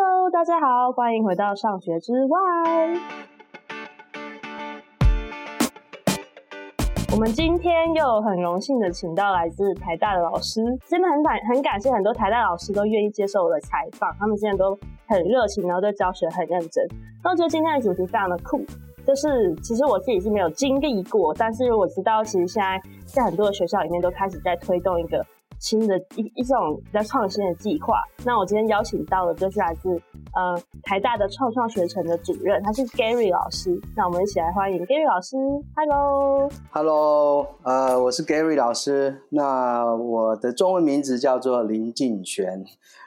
[0.00, 2.38] Hello，大家好，欢迎回到上学之外。
[7.10, 16.86] 我们今天又很荣幸的请到来自台大的老师，真的很感很感谢很多台大老师都愿意接受我的采访，他们现在都很热情，然后对教学很认真。
[17.24, 18.64] 那我觉得今天的主题非常的酷，
[19.04, 25.26] 就是其实我自己是没有经历过，但是我知道其实现在在很多的学校里面都开始在推动一个。
[25.58, 28.02] 新的一一种比较创新的计划。
[28.24, 29.90] 那我今天邀请到的就是来自
[30.34, 33.80] 呃台大的创创学程的主任，他是 Gary 老师。
[33.96, 35.36] 那我们一起来欢迎 Gary 老师。
[35.76, 39.22] Hello，Hello，呃，我是 Gary 老师。
[39.30, 42.64] 那我的中文名字叫做林敬玄。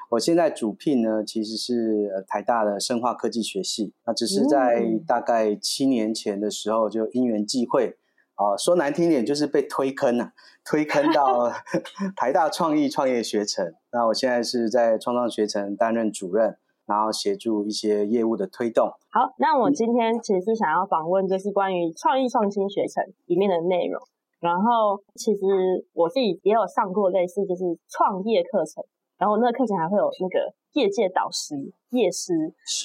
[0.10, 3.94] 我现在主聘呢，其实是台大的生化科技学系。
[4.06, 7.98] 那只是在大概七年前的时候，就因缘际会。
[8.36, 10.32] 哦，说难听点就是被推坑了，
[10.66, 11.52] 推坑到
[12.18, 13.74] 台大创意创业学程。
[13.92, 18.90] 那我现在是在创创学程担任主任，然后协助一些业务的推动。
[19.12, 24.02] 好，那我今天其实是想要访问，就是关于创意创新学程里面的内容。
[24.40, 28.84] 然后其实我自己也有上过类似就是创业课程，
[29.20, 31.54] 然后那个课程还会有那个业界导师、
[31.92, 32.34] 业师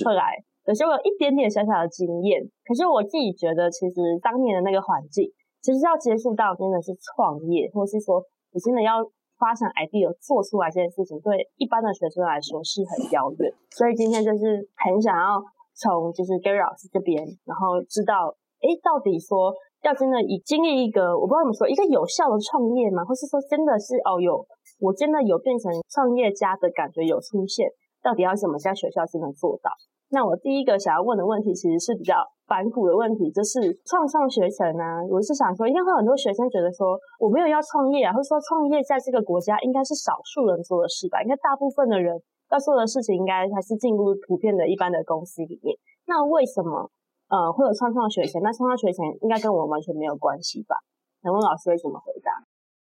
[0.04, 2.46] 会来，可是我有一点点小小的经验。
[2.66, 5.32] 可是我自己觉得，其实当年的那个环境。
[5.66, 8.22] 其实要接触到真的是创业，或是说
[8.54, 9.02] 你真的要
[9.34, 13.50] 发展 idea 做出来这件事情，对一般的学生来说是很遥远。
[13.74, 15.42] 所以今天就是很想要
[15.74, 18.30] 从就是 Gary 老师这边，然后知道，
[18.62, 19.50] 诶，到底说
[19.82, 23.02] 要真的以经历一个我不知道怎么说一个有效的创业吗？
[23.02, 24.38] 或是说真的是哦有
[24.78, 27.66] 我真的有变成创业家的感觉有出现，
[28.06, 29.74] 到底要怎么在学校才能做到？
[30.08, 32.14] 那我第一个想要问的问题，其实是比较
[32.46, 35.02] 反骨的问题，就是创创学程啊。
[35.10, 41.20] 我是想说，应该会很多学生觉得说，我没有要创业啊，或者说创业在这个国家应该是少数人做的事吧？
[41.22, 42.14] 应该大部分的人
[42.50, 45.76] 要做的事情，应该还是进入普遍的一般的公司里面。
[46.06, 46.88] 那为什么
[47.28, 48.40] 呃会有创创学程？
[48.42, 50.76] 那创创学程应该跟我完全没有关系吧？
[51.24, 52.30] 能问老师会怎么回答？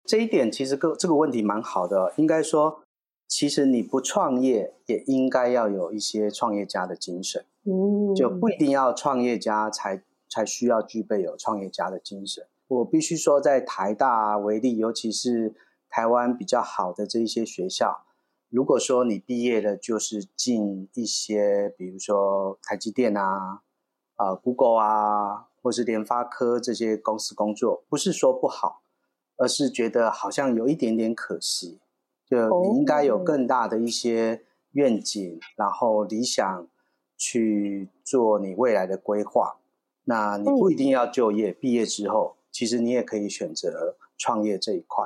[0.04, 2.84] 这一点其实个这个问题蛮好的，应该说。
[3.36, 7.44] 其实你不创业，也应该要有一些创业家的精神，
[8.16, 12.46] 就不一定要创业家才才需要具备有创业家的精神。
[12.68, 15.56] 我必须说，在台大为例，尤其是
[15.90, 18.06] 台湾比较好的这一些学校，
[18.50, 23.62] 如果说你毕业了就是进一些，比如说台积电啊、
[24.16, 28.84] 啊、呃、Google 啊，或是联发科这些公司工作，不是说不好，
[29.38, 31.80] 而是觉得好像有一点点可惜。
[32.26, 34.42] 就你应该有更大的一些
[34.72, 36.68] 愿景，然后理想
[37.18, 39.58] 去做你未来的规划。
[40.06, 45.06] 那你不一定要就业，毕业之后，其实你也可以选择创业这一块。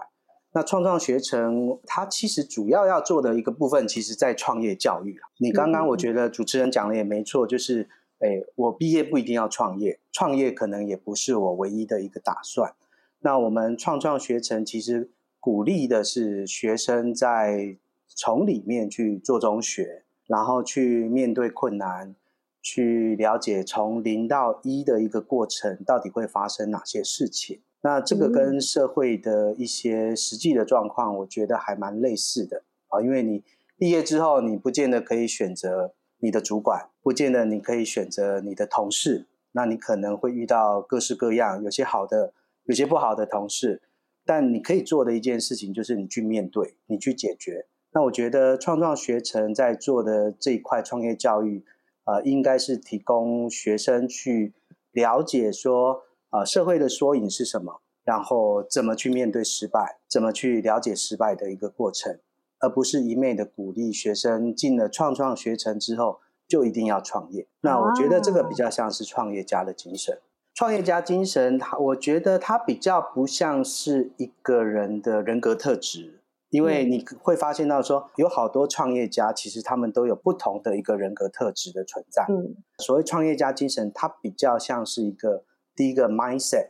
[0.53, 5.19] 那创创学程它其实主要要做的一个部分，其实在创业教育。
[5.39, 7.89] 你刚刚我觉得主持人讲的也没错，就是
[8.19, 12.73] 诶，我毕业不一定要创业，创业可能也不是我唯一的一个打算。
[13.19, 15.09] 那我们创创学程其实。
[15.47, 22.13] 鼓励的是学生在从里面去做中学，然后去面对困难，
[22.61, 27.61] 去了解从零到一的一个过程到底会发生哪些事情。
[27.79, 32.99] 那这个跟社会的一些实际的状况，我觉得还蛮类似的啊。
[32.99, 33.41] 因为你
[33.77, 42.33] 毕业之后，你不见得可以选择你的主管，不见得你可以选择你的同事，那你可能会遇到各式各样，有些好的，
[42.65, 43.81] 有些不好的同事。
[44.27, 47.65] 但你可以做的一件事情就是你去面对，你去解决。
[47.93, 51.63] 那我觉得创创学程在做的这一块创业教育，
[52.03, 54.53] 呃，应该是提供学生去
[54.91, 62.19] 了解说，呃，社会的缩影是什么，然后怎么去面对失败，怎么去了解失败的一个过程，
[62.59, 67.47] 而不是一昧的鼓励学生进了创创学程之后就一定要创业。
[67.61, 70.19] 那我觉得这个比较像是创业家的精神。
[70.57, 82.25] 创业家精神，他我觉得他比较不像是一个人的人格特质，因为你会发现到说，有好多创业家其实他们都有不同的一个人格特质的存在。
[82.29, 85.43] 嗯，所谓创业家精神，它比较像是一个
[85.75, 86.69] 第一个 mindset，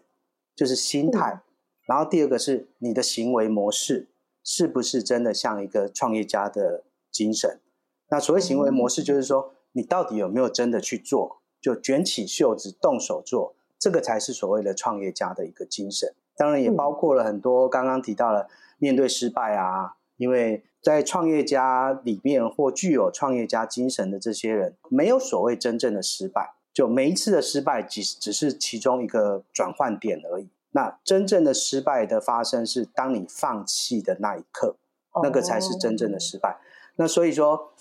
[0.54, 1.40] 就是心态，
[1.86, 4.10] 然后第二个是你的行为模式
[4.44, 7.62] 是不是真的像一个创业家的精神？
[8.10, 13.56] 那所谓行为模式，就是说你到底有没有真的去做，就卷起袖子动手做。
[13.80, 18.48] 这个才是所谓的创业家的一个精神，当然也包括了很多刚刚提到了
[18.78, 30.48] 面对失败啊，因为在创业家里面或具有创业家精神的这些人，没有所谓真正的失败，就每一次的失败只只是其中一个转换点而已。
[30.72, 34.76] 那真正的失败的发生是当你放弃的那一刻，
[35.24, 36.58] 那个才是真正的失败。
[36.98, 37.72] 那所以说，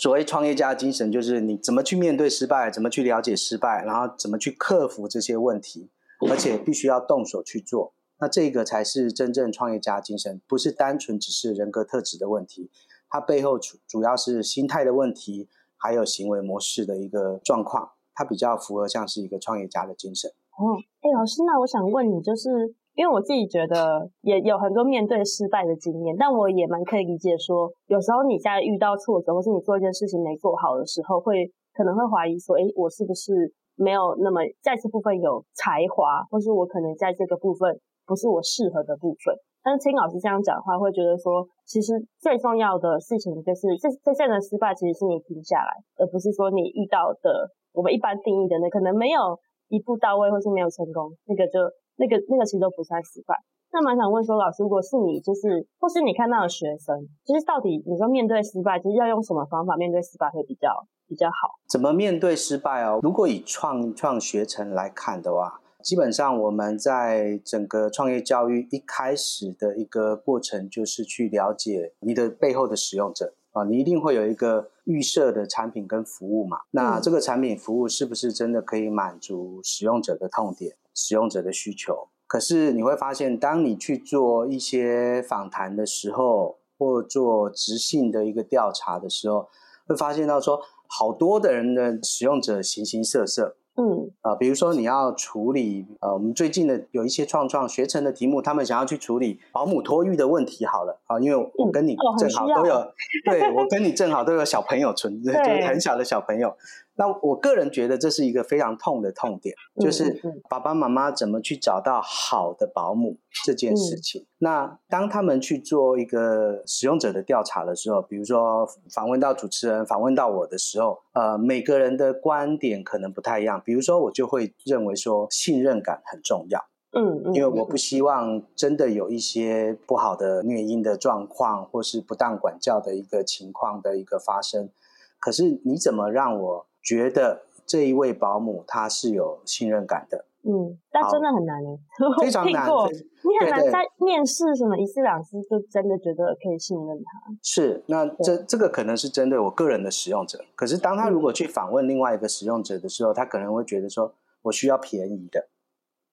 [0.00, 5.90] 所谓创业家精神，就是你怎么去面对失败，怎么去了解失败，然后怎么去克服这些问题，
[6.28, 7.94] 而且必须要动手去做。
[8.18, 12.70] 那这个才是真正创业家精神，不是单纯只是人格特质的问题，
[13.08, 20.30] 它背后主主要是心态的问题，还有行为模式的一个状况，它比较符合像是一个创业家的精神。
[20.30, 22.74] 哦，哎，老师，那我想问你，就是。
[22.94, 37.74] 因为我自己觉得也有很多面对失败的经验，但我也蛮可以理解说，有时候你在遇到挫折，或是你做一件事情没做好的时候，会可能会怀疑说，诶，我是不是没有那么在这部分有才华，或是我可能在这个部分
[38.06, 39.34] 不是我适合的部分。
[39.64, 49.18] 但是听老师这样讲的话，会觉得说，其实最重要的事情就是这这件的失败，其实是你停下来，而不是说你遇到的我们一般定义的那可能没有
[49.66, 51.58] 一步到位，或是没有成功，那个就。
[51.96, 53.34] 那个那个其实都不算失败。
[53.72, 60.70] 那蛮想问说，老师，如果是你，就是或是你看到的学生，就是到底你说面对失败，就是要用什么方法面对失败会比较
[61.08, 61.58] 比较好？
[61.68, 63.00] 怎么面对失败哦？
[63.02, 76.58] 如果以创创学程来看的话，基本上我们在整个创业教育一开始的一个过程，就是去了解你的背后的使用者啊，你一定会有一个预设的产品跟服务嘛。
[76.70, 80.76] 那这个产品服务是不是真的可以满足使用者的痛点？
[80.94, 89.48] 使用者的需求，可是你会发现，当你去做一些访谈的时候，或做直性的一个调查的时候，
[89.86, 93.56] 会发现到说，好多的人的使用者形形色色。
[93.76, 100.64] 嗯，啊、呃，比如说你要处理，呃，我们最近的有一些创创学成的题目，他们想要去处理保姆托育的问题。
[100.64, 102.92] 好了，啊，因为我跟你正好都有，嗯哦、
[103.24, 106.56] 对我跟你正好都有小朋友存， 就是很小的小朋友。
[106.96, 114.22] 那我个人觉得这是一个非常痛的痛点，就是爸爸妈妈怎么去找到好的保姆这件事情。
[114.22, 123.60] 嗯、那当他们去做一个使用者的调查的时候，比如说访问到主持人，访问到我的时候，呃，每个人的观点可能不太一样。
[123.64, 134.70] 比如说，我就会认为说信任感很重要，嗯，因为我不希望真的有一些不好的虐婴的状况，或是不当管教的一个情况的一个发生。
[135.18, 141.78] 可是你怎么让我觉得这一位保姆她是有信任感的，嗯，但真的很难诶，
[142.20, 142.68] 非常难。
[142.68, 147.34] 你很难在面试什么一次两次就真的觉得可以信任他。
[147.42, 150.44] 是，那这这个可能是针对我个人的使用者。
[150.54, 155.48] 可是当他如果去访问另外一个使用者的时候，他可能会觉得说，我需要便宜的，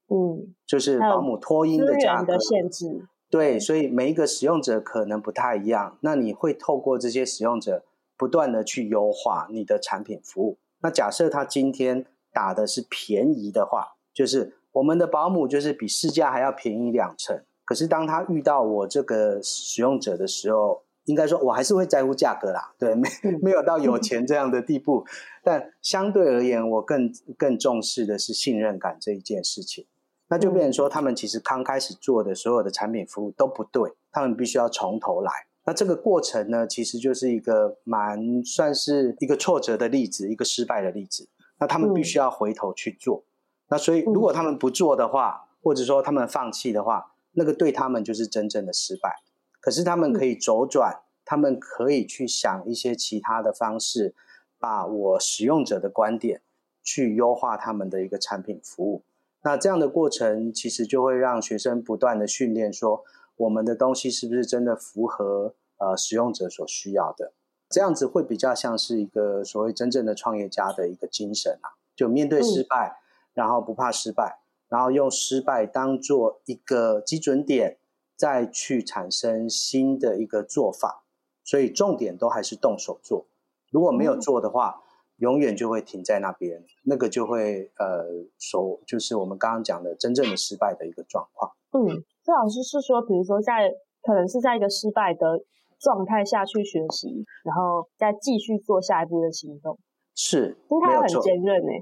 [0.07, 3.05] 嗯，就是保姆托婴的价格的限制。
[3.29, 5.97] 对，所以每一个使用者可能不太一样。
[5.99, 7.83] 那你会透过这些使用者。
[8.21, 10.59] 不断的去优化你的产品服务。
[10.83, 17.43] 那假设他今天打的是便宜的话，就是我们的保姆就是比市价还要便宜两成。
[17.65, 23.09] 可是当他遇到我这个使用者的时候，应该说我还是会在乎价格啦，对，没
[23.41, 25.03] 没有到有钱这样的地步。
[25.43, 29.87] 但相对而言，我更更重视的是信任感这一件事情。
[30.27, 35.31] 那就变成说，他们其实刚开始做的所有的产品服务都不对，他们必须要从头来。
[35.71, 41.29] 那这个过程呢，其实就是一个蛮算是一个挫折的例子，一个失败的例子。
[41.61, 43.19] 那他们必须要回头去做。
[43.19, 43.25] 嗯、
[43.69, 49.21] 那所以，如果他们不做的话，或者说他们放弃的话，那个对他们就是真正的失败。
[49.61, 54.13] 可是他们可以周转，嗯、他们可以去想一些其他的方式，
[54.59, 56.41] 把我使用者的观点
[56.83, 59.03] 去优化他们的一个产品服务。
[59.45, 63.05] 那这样的过程，其实就会让学生不断的训练说。
[63.37, 67.33] 我们的东西是不是真的符合呃使用者所需要的？
[67.67, 72.99] 这样子会比较像是一个所谓真正的创业家的一个精神啊，就面对失败，
[73.33, 77.77] 然后不怕失败，然后用失败当做一个基准点，
[78.15, 81.03] 再去产生新的一个做法。
[81.43, 83.25] 所以重点都还是动手做，
[83.71, 84.83] 如果没有做的话，
[85.17, 88.05] 永远就会停在那边，那个就会呃
[88.37, 91.51] 所就是我们刚刚讲的真正的失败的一个状况。
[91.71, 92.03] 嗯。
[92.23, 93.73] 这老师是说，比如说在
[94.03, 95.43] 可能是在一个失败的
[95.81, 99.77] 状态下去学习，然后再继续做下一步的行动。
[100.13, 101.81] 是，他很坚韧诶。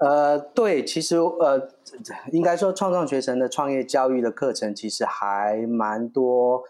[0.00, 1.68] 呃，对，其实呃，
[2.32, 6.62] 应该说创创学程的创业教育的课程其实还蛮多，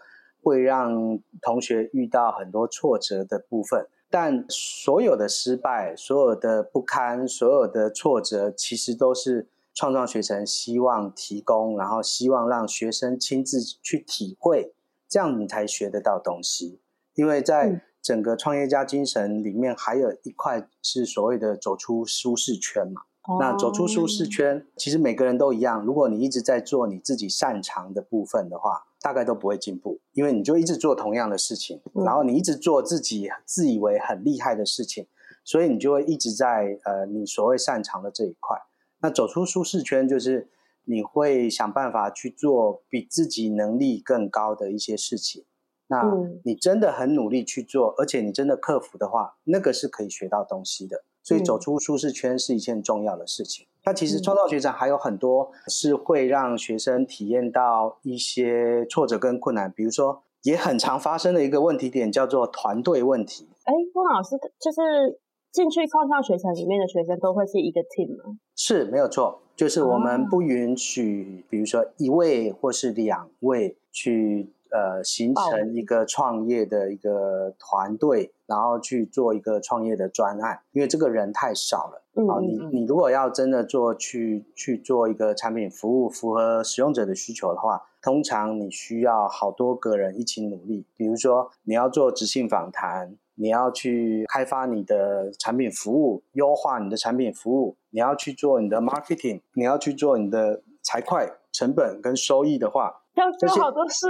[0.43, 3.87] 会让同学遇到很多挫折的部分。
[4.09, 9.47] 但所有的失败、所有的不堪、所有的挫折，其实都是。
[9.77, 14.71] 创创学神希望提供，然后希望让学生亲自去体会，
[15.15, 16.81] 这样你才学得到东西。
[17.13, 23.03] 因为在整个创业家精神里面，还有一块是所谓的走出舒适圈嘛。
[23.23, 25.85] 哦、那走出舒适圈，其实每个人都一样。
[25.85, 35.07] 如果你一直在做你自己擅长的部分的话，大概都不会进步，因为你就一直做同样的事情，然后你一直做自己自以为很厉害的事情，
[35.45, 38.57] 所以你就会一直在呃你所谓擅长的这一块。
[38.99, 40.49] 那走出舒适圈，就是
[40.85, 45.45] 你会想办法去做比自己能力更高的一些事情。
[45.87, 46.01] 那
[46.43, 51.03] 你真的很努力去做，而且你真的克服的话，那个是可以学到东西的。
[51.21, 53.65] 所以走出舒适圈是一件重要的事情。
[53.83, 63.47] 那其实创造学长还有很多是会让学生体验到一些挫折跟困难，比如说也很常发生的一个问题点叫做团队问题。
[63.63, 65.19] 哎，温老师，就是
[65.51, 68.37] 进去创造学城里面的学生都会是一个 team 吗？
[68.55, 74.49] 是，没有错，就是我们不允许，比如说一位或是两位去。
[74.71, 82.03] 呃，形成一个创业的一个团队，然后去做一个创业的专案，因为这个人太少了。
[82.15, 90.83] 嗯，嗯，你你如果要真的做去去做一个产品服务，符合使用者的需求的话，通常你需要好多个人一起努力。
[90.97, 103.01] 比如说，你要做直性访谈，你要去开发你的产品服务，优化你的产品服务，你要去做你的 marketing，你要去做你的财会、成本跟收益的话。
[103.15, 104.07] 要做好多事，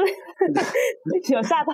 [1.32, 1.74] 有吓到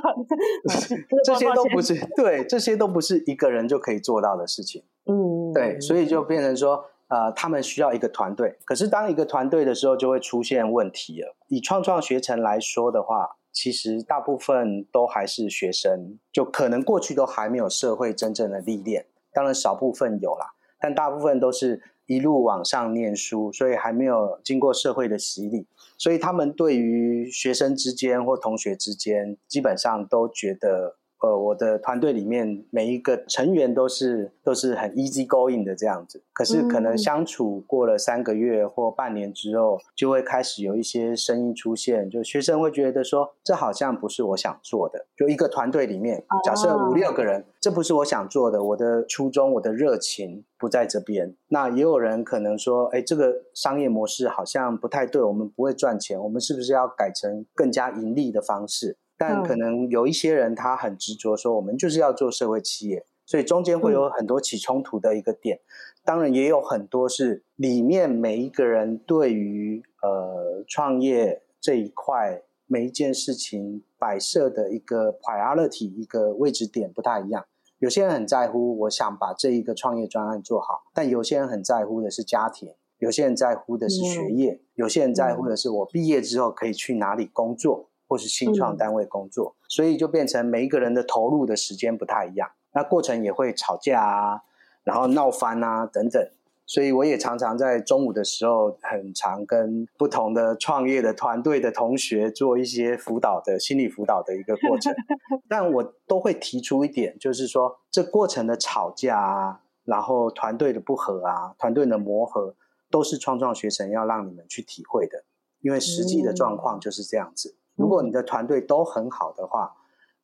[1.24, 4.84] 这些都不是对，这些都不是一个人就可以做到的事情。
[5.06, 8.58] 嗯，对，所以就变成说，呃，他们需要一个团队。
[8.66, 11.34] 可是当一个团队的时候，就会出现问题了。
[11.48, 19.06] 以创创学城来说的话，其实大部分都还是学生，就可能过去都还没有社会真正的历练。
[19.34, 21.82] 当然少部分有啦，但大部分都是。
[22.08, 25.66] 一路往上念书，所以还没有经过社会的洗礼，
[25.98, 30.98] 所以他们对于学生之间或同学之间，基本上都觉得。
[31.22, 45.06] 呃，我的团队里面每一个成员都是都是很 easy going 的这样子，可是可能相处过了三个月或半年之后，就会开始有一些声音出现，就学生会觉得说，这好像不是我想做的。
[45.16, 51.36] 就一个团队里面，假设五六个人，这不是我想做的，我的初衷、我的热情不在这边。
[51.50, 58.98] 那也有人可能说，哎，这个商业模式好像不太对，我们不会赚钱，我们是不是要改成更加盈利的方式？
[59.22, 65.60] 但可能有一些人他很执着说，我们就是要做社会企业，所以中间会有很多起冲突的一个点。
[66.04, 77.46] 当然也有很多是里面每一个人对于呃创业这一块每一件事情摆设的一个 priority 一个位置点不太一样。
[77.78, 87.91] 有些人很在乎，我想把这一个创业专案做好，但有些人很在乎的是家庭，有些人在乎的是学业，有些人在乎的是我毕业之后可以去哪里工作。
[88.12, 94.42] 或是新创单位工作，嗯，所以就变成每一个人的投入的时间不太一样，那过程也会吵架啊，
[94.84, 96.22] 然后闹翻啊等等。
[96.66, 104.94] 所以我也常常在中午的时候，很常跟不同的创业的团队的同学做一些辅导的心理辅导的一个过程。
[105.48, 112.56] 但我都会提出一点，就是说这过程的吵架啊，然后团队的不和啊，团队的磨合，
[112.90, 115.24] 都是创创学城要让你们去体会的，
[115.62, 117.56] 因为实际的状况就是这样子。
[117.58, 119.76] 嗯如果你的团队都很好的话，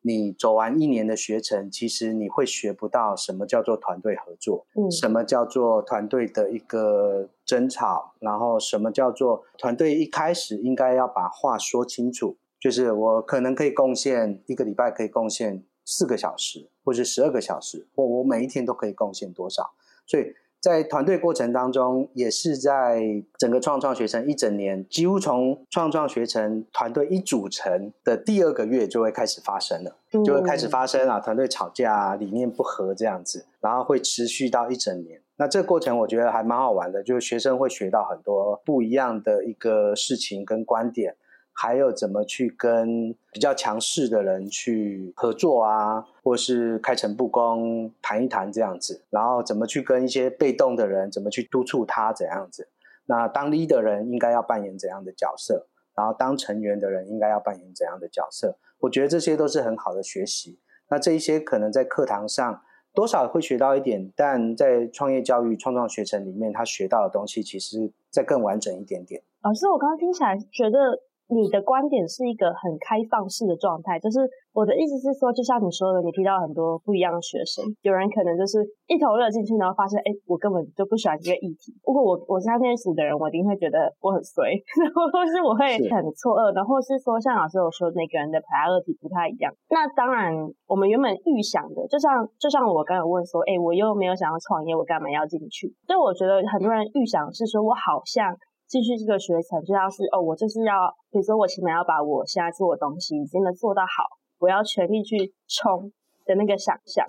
[0.02, 19.72] 你走完一年的学程，其实你会学不到什么叫做团队合作，嗯，什么叫做团队的一个争吵，然后什么叫做团队一开始应该要把话说清楚，就是我可能可以贡献一个礼拜可以贡献四个小时，或是十二个小时，或我每一天都可以贡献多少，
[20.06, 20.32] 所以。
[20.60, 23.00] 在团队过程当中，也是在
[23.38, 35.20] 整个创创学程一整年，几乎从创创学程团队一组成的第二个月就会开始发生了，就会开始发生啊，团队吵架啊，理念不合这样子，然后会持续到一整年。
[35.36, 41.14] 那这个过程我觉得还蛮好玩的，就是学生会学到很多不一样的一个事情跟观点。
[41.60, 52.68] 还有怎么去跟比较强势的人去合作啊，或是开诚布公谈一谈这样子，然后怎么去跟一些被动的人，怎么去督促他怎样子？
[53.06, 55.66] 那当 leader 的人应该要扮演怎样的角色？
[55.96, 58.56] 然后当成员的人应该要扮演怎样的角色？
[58.78, 60.60] 我觉得这些都是很好的学习。
[60.88, 62.62] 那这一些可能在课堂上
[62.94, 69.20] 多少会学到一点，但在创业教育创创学城里面，他学到的东西其实再更完整一点点。
[69.42, 71.02] 老师，我刚刚听起来觉得。
[71.28, 74.20] 你的观点是一个很开放式的状态，就是
[74.52, 81.76] 我的意思是说，就像你说的，你提到很多不一样的学生，有人可能就是一头热进去，然后发现，哎，我根本就不喜欢这个议题。
[81.84, 84.56] 如果我我是他那组的人，我一定会觉得我很衰，
[85.12, 89.52] 或是我会很错愕，然后是说，像老师有说，每个人的 priority 不太一样。
[89.68, 90.32] 那当然，
[90.66, 95.68] 我们原本预想的，就像就像我刚才问说，哎，我又没有想要创业，我干嘛要进去？
[95.86, 98.32] 所以我觉得很多人预想是说我好像。
[98.68, 104.04] 继续这个学程，就要是哦，我就是要，比如说我起码要把我现在做的东西真的做到好，
[104.38, 105.90] 我要全力去冲
[106.26, 107.04] 的那个想象。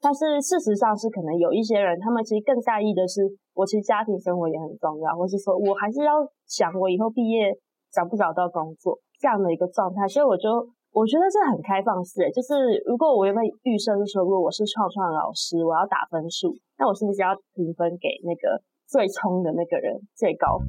[0.00, 3.22] 但是事实上是，可能有一些人，他们其实更在意的是，
[3.54, 7.54] 我其实家庭生活也很重要，或是说我还是要想我以后毕业
[7.92, 10.08] 找不找到工作这样的一个状态。
[10.08, 10.48] 所以我就
[10.90, 18.58] 我觉得这很开放式，就是如果我原本预设是说，如果我是创创老师，我要打分数，那我是不是要评分给那个
[18.92, 20.58] 最冲的那个人最高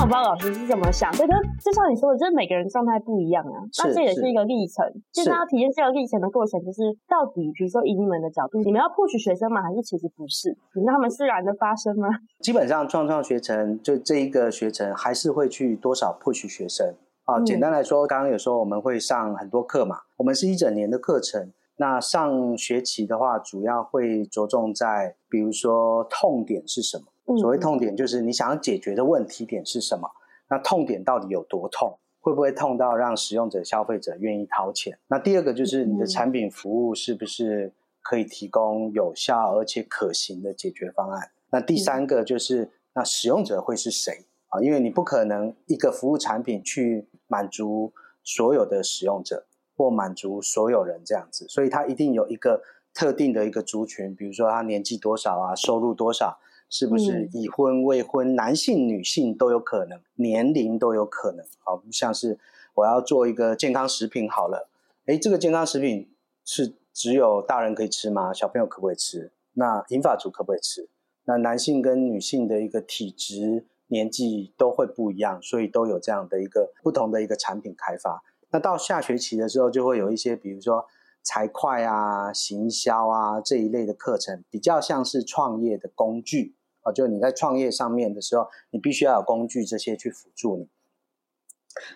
[0.00, 1.26] 不知道老师是怎么想，对，
[1.62, 3.60] 就像你说的，就是每个人状态不一样啊。
[3.78, 9.62] 那这也是一个历程，就是要体验这个历程的过程，就是到底，比如说以你们的角度，你们要 push 学生吗？
[9.62, 12.08] 还是其实不是，你让他们自然的发生吗？
[12.40, 16.94] 基本上创创学程就这一个学程，还是会去多少 push 学生
[17.28, 17.40] 啊。
[17.44, 21.52] 简单来说，刚刚有说我们会上很多课嘛，我们是一整年的课程。
[21.76, 27.04] 那上学期的话，主要会着重在，比如说痛点是什么。
[27.38, 30.10] 所谓痛点，就是你想要解决的问题点是什么？
[30.50, 31.98] 那痛点到底有多痛？
[32.20, 34.98] 会不会痛到让使用者、消费者愿意掏钱？
[35.06, 41.30] 那第二个就是你的产品服务是不是可以提供有效而且可行的解决方案？
[41.50, 44.60] 那第三个就是那使用者会是谁啊？
[44.60, 47.92] 因为你不可能一个服务产品去满足
[48.24, 52.60] 所有的使用者或满足所有人这样子，所以它一定有一个
[52.92, 56.40] 特定的一个族群，比如说他年纪多少啊，收入多少。
[56.70, 61.42] 是不是已婚未婚，男性女性都有可能，年龄都有可能。
[61.60, 62.38] 好，像是
[62.74, 64.68] 我要做一个健康食品好了，
[65.06, 66.10] 诶，这个健康食品
[66.44, 68.34] 是只有大人可以吃吗？
[68.34, 69.32] 小朋友可不可以吃？
[69.54, 70.90] 那银发族可不可以吃？
[71.24, 78.22] 那男性跟女性的一个体质、年纪都会不一样，所以都有这样的一个不同的一个产品开发。
[78.50, 80.86] 那到下学期的时候，就会有一些，比如说
[81.22, 86.92] 财会啊、行销啊这一类的课程，比较像是创业的工具啊。
[86.92, 90.68] 就你在创业上面的时候，你必须要有工具这些去辅助你，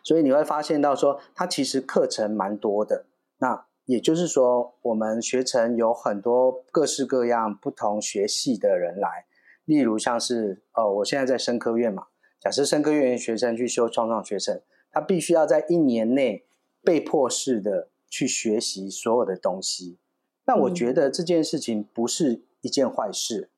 [0.05, 3.07] 所以你会发现到说，它其实课程蛮多的。
[3.39, 9.27] 那也就是说，我们学程有很多各式各样不同学系的人来，
[9.73, 12.09] 例如像是哦，我现在在生科院嘛，
[12.39, 16.45] 假设生科院学生去修创创学生，他必须要在一年内
[16.83, 19.99] 被迫式的去学习所有的东西。
[20.45, 23.49] 但我觉得这件事情不是一件坏事。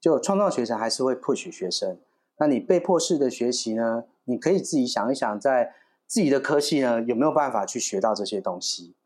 [0.00, 1.98] 就创创学生还是会 push 学生，
[2.38, 4.04] 那你被迫式的学习呢？
[4.24, 5.72] 你可以自己想一想，在
[6.06, 8.96] 自己的科系呢，有没有办法去学到这些东西？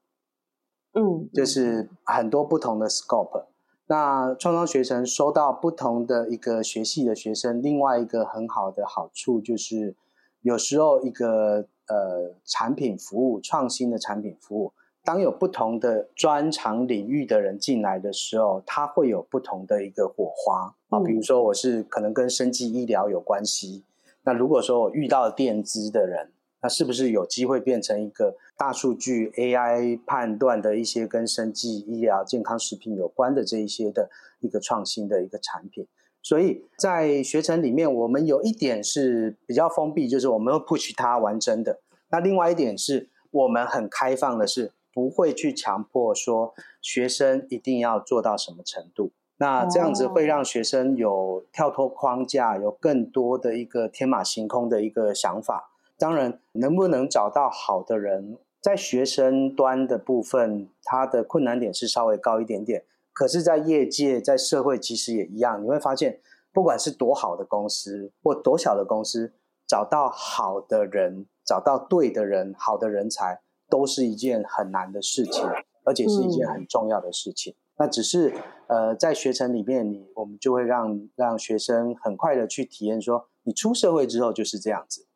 [0.94, 3.46] 嗯，就是很多不同的 scope。
[3.90, 9.96] 那创创学程收到不同的一个学系的学生，另外一个很好的好处就是，
[10.42, 14.72] 有时候一个呃产品服务创新的产品服务。
[15.02, 21.00] 当有不同的专长领域的人进来的时候，他会有不同的一个火花啊。
[21.00, 23.82] 比如说，我是可能跟生技医疗有关系，
[24.22, 26.30] 那如果说我遇到电资的人，
[26.62, 35.86] 那是不是有机会变成一个大数据 AI 判断的一些跟生技医疗、健康食品有关的这一些的一个创新的一个产品？
[36.22, 41.80] 所以在学程里面，我们有一点是比较封闭，就是我们会 push 它玩真的。
[42.10, 44.72] 那另外一点是我们很开放的是。
[44.92, 55.70] 不会去强迫说学生一定要做到什么程度，那这样子会让学生有跳脱框架，有更多的一个天马行空的一个想法。
[55.96, 62.84] 当然，能不能找到好的人，在学生端的部分，它的困难点是稍微高一点点。
[63.12, 65.62] 可是，在业界、在社会，其实也一样。
[65.62, 66.20] 你会发现，
[66.52, 69.32] 不管是多好的公司或多小的公司，
[69.66, 73.40] 找到好的人，找到对的人，好的人才。
[73.70, 75.48] 都是一件很难的事情，
[75.84, 77.52] 而且是一件很重要的事情。
[77.52, 78.34] 嗯、那只是
[78.66, 85.06] 呃，在学程里面，你我们就会让让学生很快的去体验说，你出社会之后就是这样子。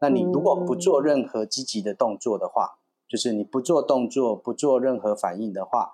[0.00, 5.92] 那你如果不做任何积极的动作的话，嗯、就是你不做动作，不做任何反应的话，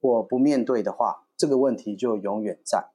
[0.00, 2.90] 或不面对的话，这个问题就永远在。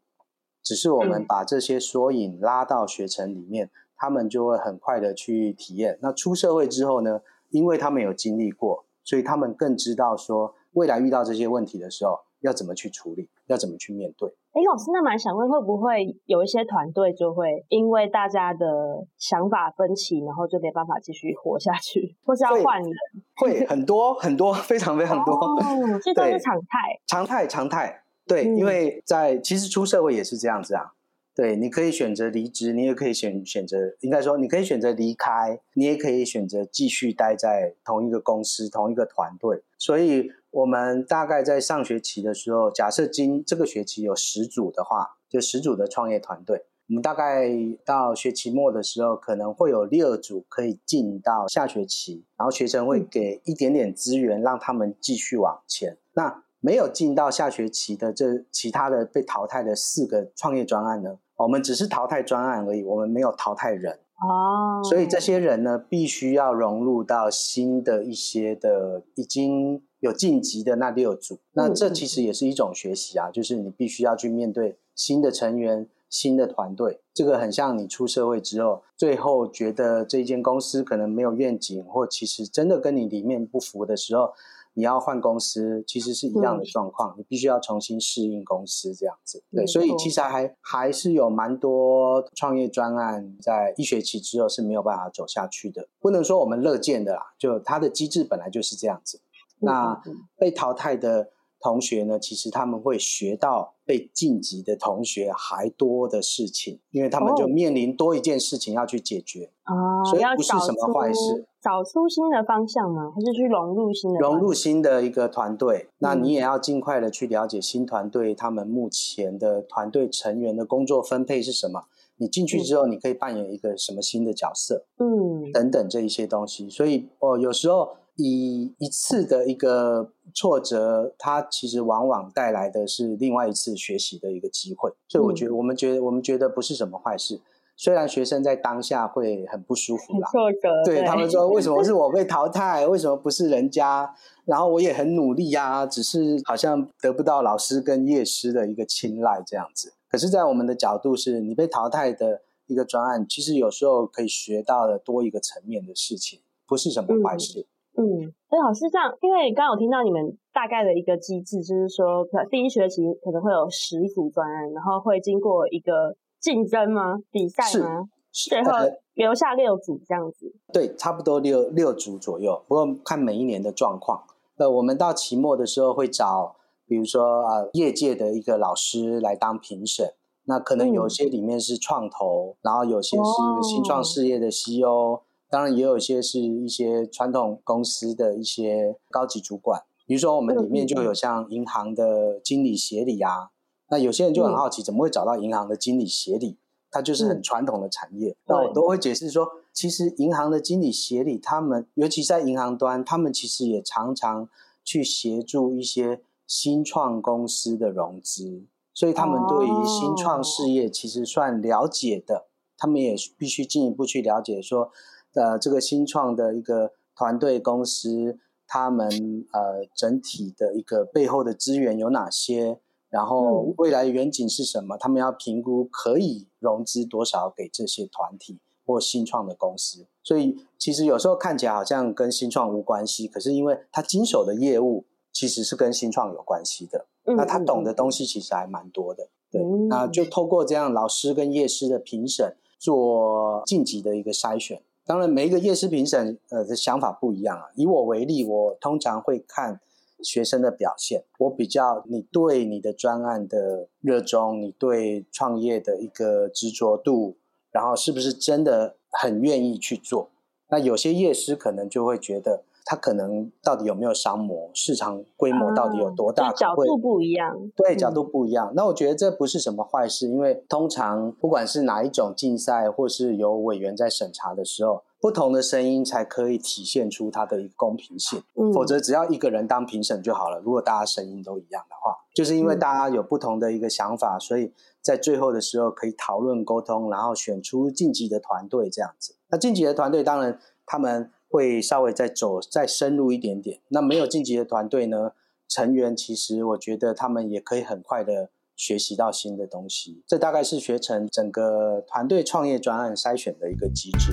[0.63, 5.97] 只是我们把这些缩影拉到学程里面，嗯、他们就会很快的去体验。
[6.01, 7.21] 那出社会之后呢？
[7.51, 14.29] 因为他们有经历过，所以他们更知道说未来遇到这些问题的时候要怎么去处理，要怎么去面对。
[14.51, 22.91] 哎，老师，那蛮想问，会不会有一些团队就会因为大家的想法分歧，然后就没办法继续活下去，或是要换人？
[23.35, 25.33] 会，很多很多，非常非常多。
[25.33, 25.57] 哦，
[26.01, 26.99] 这都是常态。
[27.07, 28.03] 常态常态。
[28.25, 30.93] 对，嗯，因为在其实出社会也是这样子啊。
[31.35, 39.63] 对，你可以选择离职，你也可以选选择，应该说你可以选择离开，你也可以选择继续待在同一个公司、同一个团队。
[39.77, 46.65] 所以，我们大概在上学期的时候，假设今这个学期有十组的话，就十组的创业团队。
[46.87, 47.47] 我们大概
[47.85, 55.97] 到学期末的时候，可能会有六组可以进到下学期，然后学生会给一点点资源，让他们继续往前。
[56.13, 63.93] 那没有进到下学期的这其他的被淘汰的四个创业专案呢，我们只是淘汰专案而已，我们没有淘汰人。
[63.93, 71.39] 哦，所以这些人呢，必须要融入到新的一些的已经有晋级的那六组。
[71.53, 75.87] 那这其实也是一种学习啊，就是你必须要去面对新的成员。
[76.11, 84.33] 新的团队，这个很像你出社会之后，最后觉得这间公司可能没有愿景，或其实真的跟你理念不符的时候，
[84.73, 89.43] 你要换公司，其实是一样的状况，你必须要重新适应公司这样子。
[89.51, 99.19] 对，所以其实还还是有蛮多创业专案在一学期之后是没有办法走下去的，不能说我们乐见的啦，就它的机制本来就是这样子。
[99.59, 100.01] 那
[100.37, 101.31] 被淘汰的。
[101.61, 111.45] 同学呢，其实他们会学到被晋级的同学还多的事情，因为他们就面临多一件事情要去解决啊，所以不是什么坏事。
[111.61, 113.11] 找出新的方向吗？
[113.13, 114.19] 还是去融入新的？
[114.21, 121.81] 融入新的一个团队，那你也要尽快的去了解新团队他们目前的团队成员的工作分配是什么。
[122.15, 124.85] 你进去之后，你可以扮演一个什么新的角色？
[124.99, 126.69] 嗯，等等这一些东西。
[126.69, 127.97] 所以哦，有时候。
[128.21, 137.39] 以一次的一个挫折，它其实往往带来的是另外一次学习的一个机会，所以我觉得我们觉得我们觉得不是什么坏事。
[137.77, 142.85] 虽然学生在当下会很不舒服啦，挫折，对，对他们说，为什么是 我被淘汰？
[142.85, 144.13] 为什么不是人家？
[144.43, 149.93] 然后我也很努力呀，只是好像得不到老师跟业师的一个青睐这样子。
[150.09, 157.61] 可是，在我们的角度，是你被淘汰的一个专案，其实有时候可以学到的多一个层面的事情，不是什么坏事。
[157.61, 157.65] 嗯
[157.99, 167.17] 嗯，哎，老师这样，因为刚刚有听到你们大概的一个机制，就是说，第一学期可能会有十组专案，然后会经过一个竞争吗？
[167.29, 168.07] 比赛吗？
[168.31, 168.71] 是，最后
[169.15, 170.55] 留下六组这样子。
[170.71, 174.23] 对，差不多六六组左右，不过看每一年的状况。
[174.55, 176.55] 呃，我们到期末的时候会找，
[176.87, 180.13] 比如说啊，业界的一个老师来当评审，
[180.45, 185.19] 那可能有些里面是创投，嗯、然后有些是新创事业的 CEO。
[185.49, 193.49] 当然也有一些是一些传统公司的一些高级主管，比如说我们里面就有像银行的经理协理啊，
[193.89, 196.59] 那有些人就很好奇，怎么会找到银行的经理协理？
[196.91, 198.35] 它就是很传统的产业。
[198.45, 204.47] 那我都会解释说，其实银行的经理协理，他们尤其在银行端，他们其实也常常
[204.83, 212.45] 去协助一些新创公司的融资，所以他们对于新创事业其实算了解的，
[212.77, 214.91] 他们也必须进一步去了解说。
[215.33, 218.37] 呃，这个新创的一个团队公司，
[218.67, 219.09] 他们
[219.51, 222.79] 呃整体的一个背后的资源有哪些？
[223.09, 224.95] 然后未来远景是什么？
[224.95, 230.05] 他们要评估可以融资多少给这些团体或新创的公司。
[230.23, 239.29] 所以其实有时候看起来好像跟新创无关系，可是因为他经手的业务其实是跟新创有关系的，那他懂的东西其实还蛮多的。
[239.51, 244.83] 对，那就透过这样老师跟业师的评审，做晋级的一个筛选。
[245.09, 247.71] 当然，每一个业师评审呃的想法不一样啊。
[247.73, 249.81] 以我为例，我通常会看
[250.21, 251.23] 学生的表现。
[251.39, 257.37] 我比较你对你的专案的热衷，你对创业的一个执着度，
[257.71, 260.29] 然后是不是真的很愿意去做？
[260.69, 262.61] 那有些业师可能就会觉得。
[262.91, 266.47] 他可能到底有没有商模，市场规模到底有多大？
[266.47, 268.71] 啊、角度不一样，对，角度不一样。
[268.71, 278.41] 嗯、那我觉得这不是什么坏事，因为通常不管是哪一种竞赛，或是有委员在审查的时候，不同的声音才可以体现出它的一个公平性。
[278.55, 280.59] 嗯、否则只要一个人当评审就好了。
[280.59, 289.35] 如果大家声音都一样的话，就是因为大家有不同的一个想法，嗯、所以在最后的时候可以讨论沟通，然后选出晋级的团队这样子。
[289.49, 291.29] 那晋级的团队当然他们。
[291.49, 293.81] 会稍微再走再深入一点点。
[293.89, 295.31] 那没有晋级的团队呢？
[295.67, 300.23] 成员其实我觉得他们也可以很快的学习到新的东西。
[300.25, 304.31] 这大概是学成整个团队创业专案筛选的一个机制。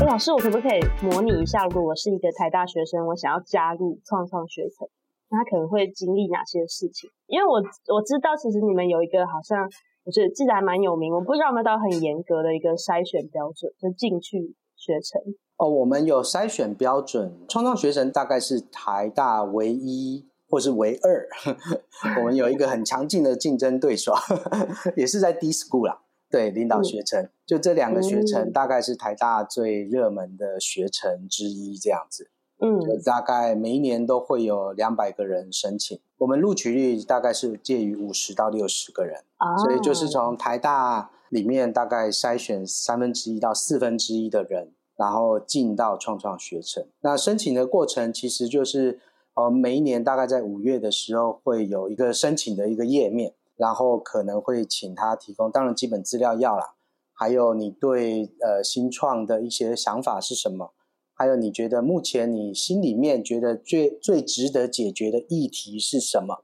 [0.00, 4.88] 哎，老师，我可不可以模拟一下，如果我是一个台大学生，我想要加入创创学程？
[5.30, 7.10] 他可能会经历哪些事情？
[7.26, 7.60] 因为我
[7.92, 9.68] 我知道，其实你们有一个好像，
[10.04, 15.20] 我觉得记得还蛮有名，我不知道有没有到很严格的一个筛选标准，就进去学程。
[15.58, 21.28] 哦，我们有筛选标准，创创学程大概是台大唯一或是唯二，
[22.20, 24.14] 我们有一个很强劲的竞争对手，
[24.96, 26.00] 也是在 D School 啦。
[26.30, 32.30] 对，领导学程，嗯、就这两个学程大概是台大最热门的学程之一，这样子。
[32.60, 46.84] 嗯，就大概每一年都会有两百个人申请，我们录取率大概是介于五十到六十个人，哦、所以就是从台大里面大概筛选三分之一到四分之一的人，然后进到创创学程。
[47.00, 48.98] 那申请的过程其实就是，
[49.34, 56.74] 呃，每一年大概在五月的时候会有一个申请的一个页面，然后可能会请他提供，当然基本资料要啦，
[57.12, 60.72] 还有你对呃新创的一些想法是什么。
[61.18, 66.36] 还有，你觉得目前你心里面觉得最最值得解决的议题是什么？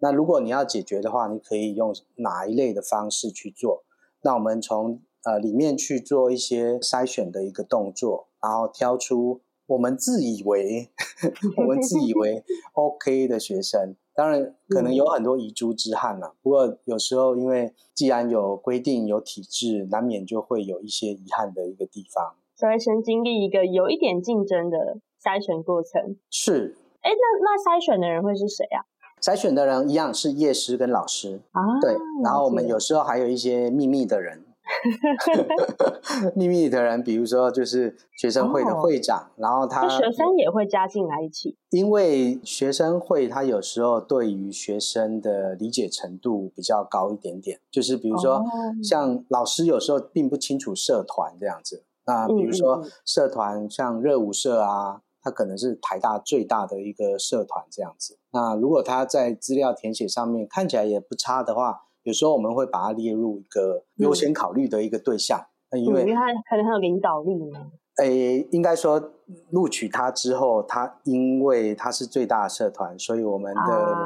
[0.00, 3.84] 那如果你要解决的话，你可以用哪一类的方式去做？
[4.20, 10.90] 那我们从呃里面去做一些筛选的一个动作，然后挑出我们自以为
[11.56, 13.96] 我们自以为 OK 的学生。
[14.14, 16.34] 当然，可能有很多遗珠之憾了。
[16.42, 22.34] 不过有时候，因为既然有规定、有体制，难免就会有一些遗憾的一个地方。
[22.58, 26.16] 所以先经历一个有一点竞争的筛选过程。
[26.28, 26.76] 是。
[27.02, 28.82] 哎，那那筛选的人会是谁啊？
[29.22, 31.78] 筛选的人一样是夜师跟老师啊。
[31.80, 31.94] 对。
[32.24, 34.44] 然后我们有时候还有一些秘密的人。
[36.34, 41.56] 秘密的人，比如说就是学生会的会长，哦、然后他学生也会加进来一起。
[41.70, 48.44] 因为学生会他有时候对于学生的理解程度比较高一点点，就是比如说、哦、
[48.82, 51.84] 像老师有时候并不清楚社团这样子。
[52.08, 58.18] 那比如说社团像热舞社啊，它可能是台大最大的一个社团这样子。
[58.32, 65.38] 那如果他在资料填写上面看起来也不差的话，有时候我们会把它列入一个优先考虑的一个对象。
[65.70, 67.70] 嗯、因为他可能很有领导力呢。
[67.98, 69.12] 诶，应该说
[69.50, 73.96] 录取他之后，他因为他是最大的社团，所以我们的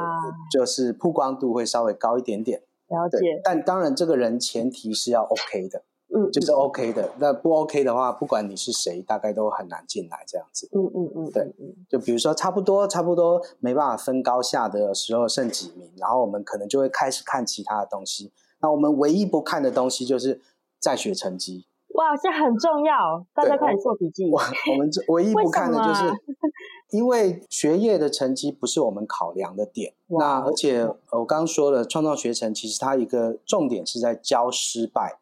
[0.51, 2.59] 就是曝光度会稍微高一点点。
[2.87, 3.17] 了解。
[3.43, 5.83] 但当然，这个人前提是要 OK 的。
[6.15, 7.09] 嗯，就是 OK 的。
[7.17, 10.69] 那不 OK 的话，不管你是谁，大概都很难进来这样子。
[10.71, 11.53] 嗯嗯嗯，对。
[11.89, 18.31] 就比如说，差不多差不多没办法分高下的时候，剩几名，然后我们可能就会开始看其他的东西。
[18.61, 20.39] 那我们唯一不看的东西就是
[20.79, 21.65] 在学成绩。
[21.95, 24.29] 哇，这很重要，大家快点做笔记。
[24.31, 24.39] 我，
[24.71, 26.11] 我们这唯一不看的就是，
[26.91, 29.93] 因为学业的成绩不是我们考量的点。
[30.07, 35.19] 那而且我刚刚说了，创造学程其实它一个重点是在教失败。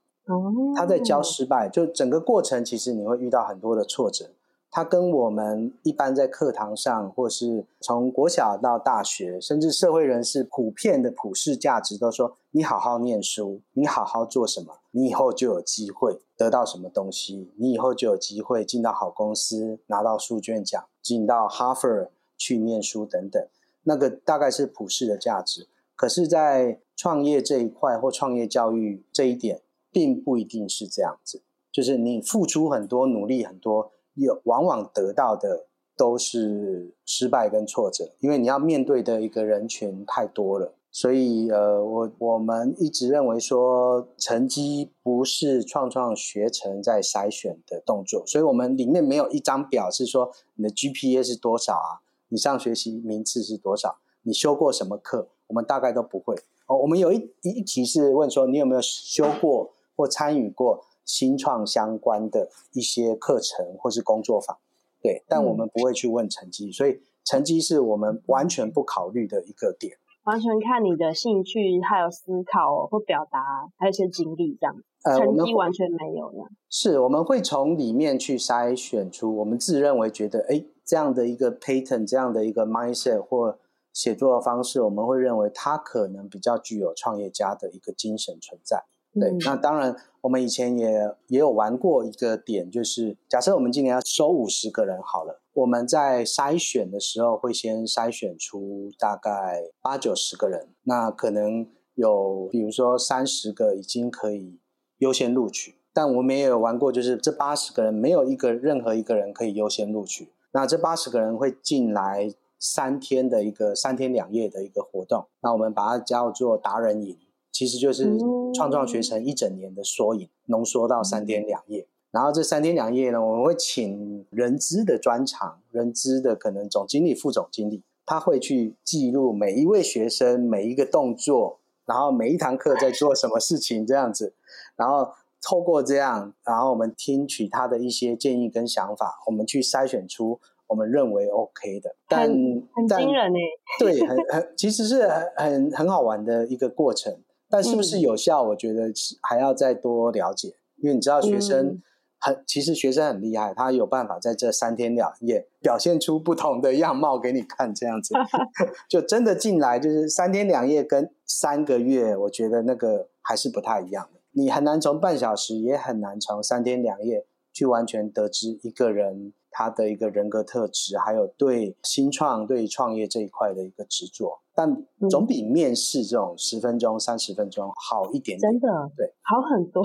[0.75, 4.25] 他在教失败，就整个过程，其实你会遇到很多的挫折。
[4.73, 23.45] 他跟我们一般在课堂上，或是从国小到大学，甚至社会人士普遍的普世价值，都说你好好念书，你好好做什么，你以后就有机会得到什么东西，你以后就有机会进到好公司，拿到书卷奖，进到哈佛去念书等等。
[23.83, 25.67] 那个大概是普世的价值。
[25.97, 29.59] 可是，在创业这一块或创业教育这一点。
[29.91, 40.73] 并不一定是这样子，就是你付出很多努力很多，有往往得到的都是失败跟挫折，因为你要面对的一个人群太多了。
[40.93, 56.35] 所以呃，我我们一直认为说，成绩不是创创学成在筛选的动作，所以我们里面没有一张表是说你的 GPA 是多少啊，你上学期名次是多少，你修过什么课，我们大概都不会。
[56.67, 59.71] 哦，我们有一一题是问说，你有没有修过？
[60.01, 64.57] 或参与过新创相关的一些课程或是工作坊，
[64.99, 69.95] 对，但我们不会去问成绩，嗯、所以成绩是我们完全不考虑的一个点。
[70.23, 74.75] 完全看你的兴趣，还有思考或表达，还有一些经历这样。
[75.03, 76.49] 呃，成绩完全没有这样。
[76.67, 83.57] 是，我们会从里面去筛选出我们自认为觉得，哎，这样的一个 pattern，这样的一个 mindset 或
[83.91, 88.83] 写作的方式，我们会认为它可能比较具有创业家的一个精神存在。
[89.13, 104.59] 对，那当然，我们以前也也有玩过一个点，就是假设我们今年要收五十个人好了，我们在筛选的时候会先筛选出大概八九十个人，那可能有比如说三十个已经可以
[104.99, 117.17] 优先录取，但我们也有玩过，就是这八十个人没有一个任何一个人可以优先录取，那这八十个人会进来三天的一个三天两夜的一个活动，那我们把它叫做达人营。
[117.51, 118.17] 其实就是
[118.53, 121.87] 创创学程一整年的缩影，浓缩到三天两夜。
[122.11, 134.33] 然后这三天两夜呢，我们会请人资的专长，人资的可能总经理、副总经理，他会去记录每一位学生每一个动作，然后每一堂课在做什么事情这样子。
[134.75, 135.09] 然后
[135.41, 140.37] 透过这样，然后我们听取他的一些建议跟想法，我们去筛选出
[140.67, 141.95] 我们认为 OK 的。
[142.09, 143.39] 但很很惊人呢。
[143.79, 147.17] 对，很很其实是很很很好玩的一个过程。
[147.51, 148.41] 但是不是有效？
[148.41, 151.81] 我觉得是还要再多了解，因为你知道学生
[152.19, 158.15] 很，其实学生很厉害，他有办法在这三天两夜表现出不同的样貌给你看，这样子
[158.87, 164.19] 就真的进来就是三天两夜跟三个月，我觉得那个还是不太一样的。
[164.33, 174.39] 你很难从半小时，也很难从三天两夜去完全得知一个人他的一个人格特质，还有对新创、对创业这一块的一个执着。
[174.53, 178.51] 但总比面试这种十分钟、三十分钟好一点点。
[178.51, 179.83] 真的，对，好很多，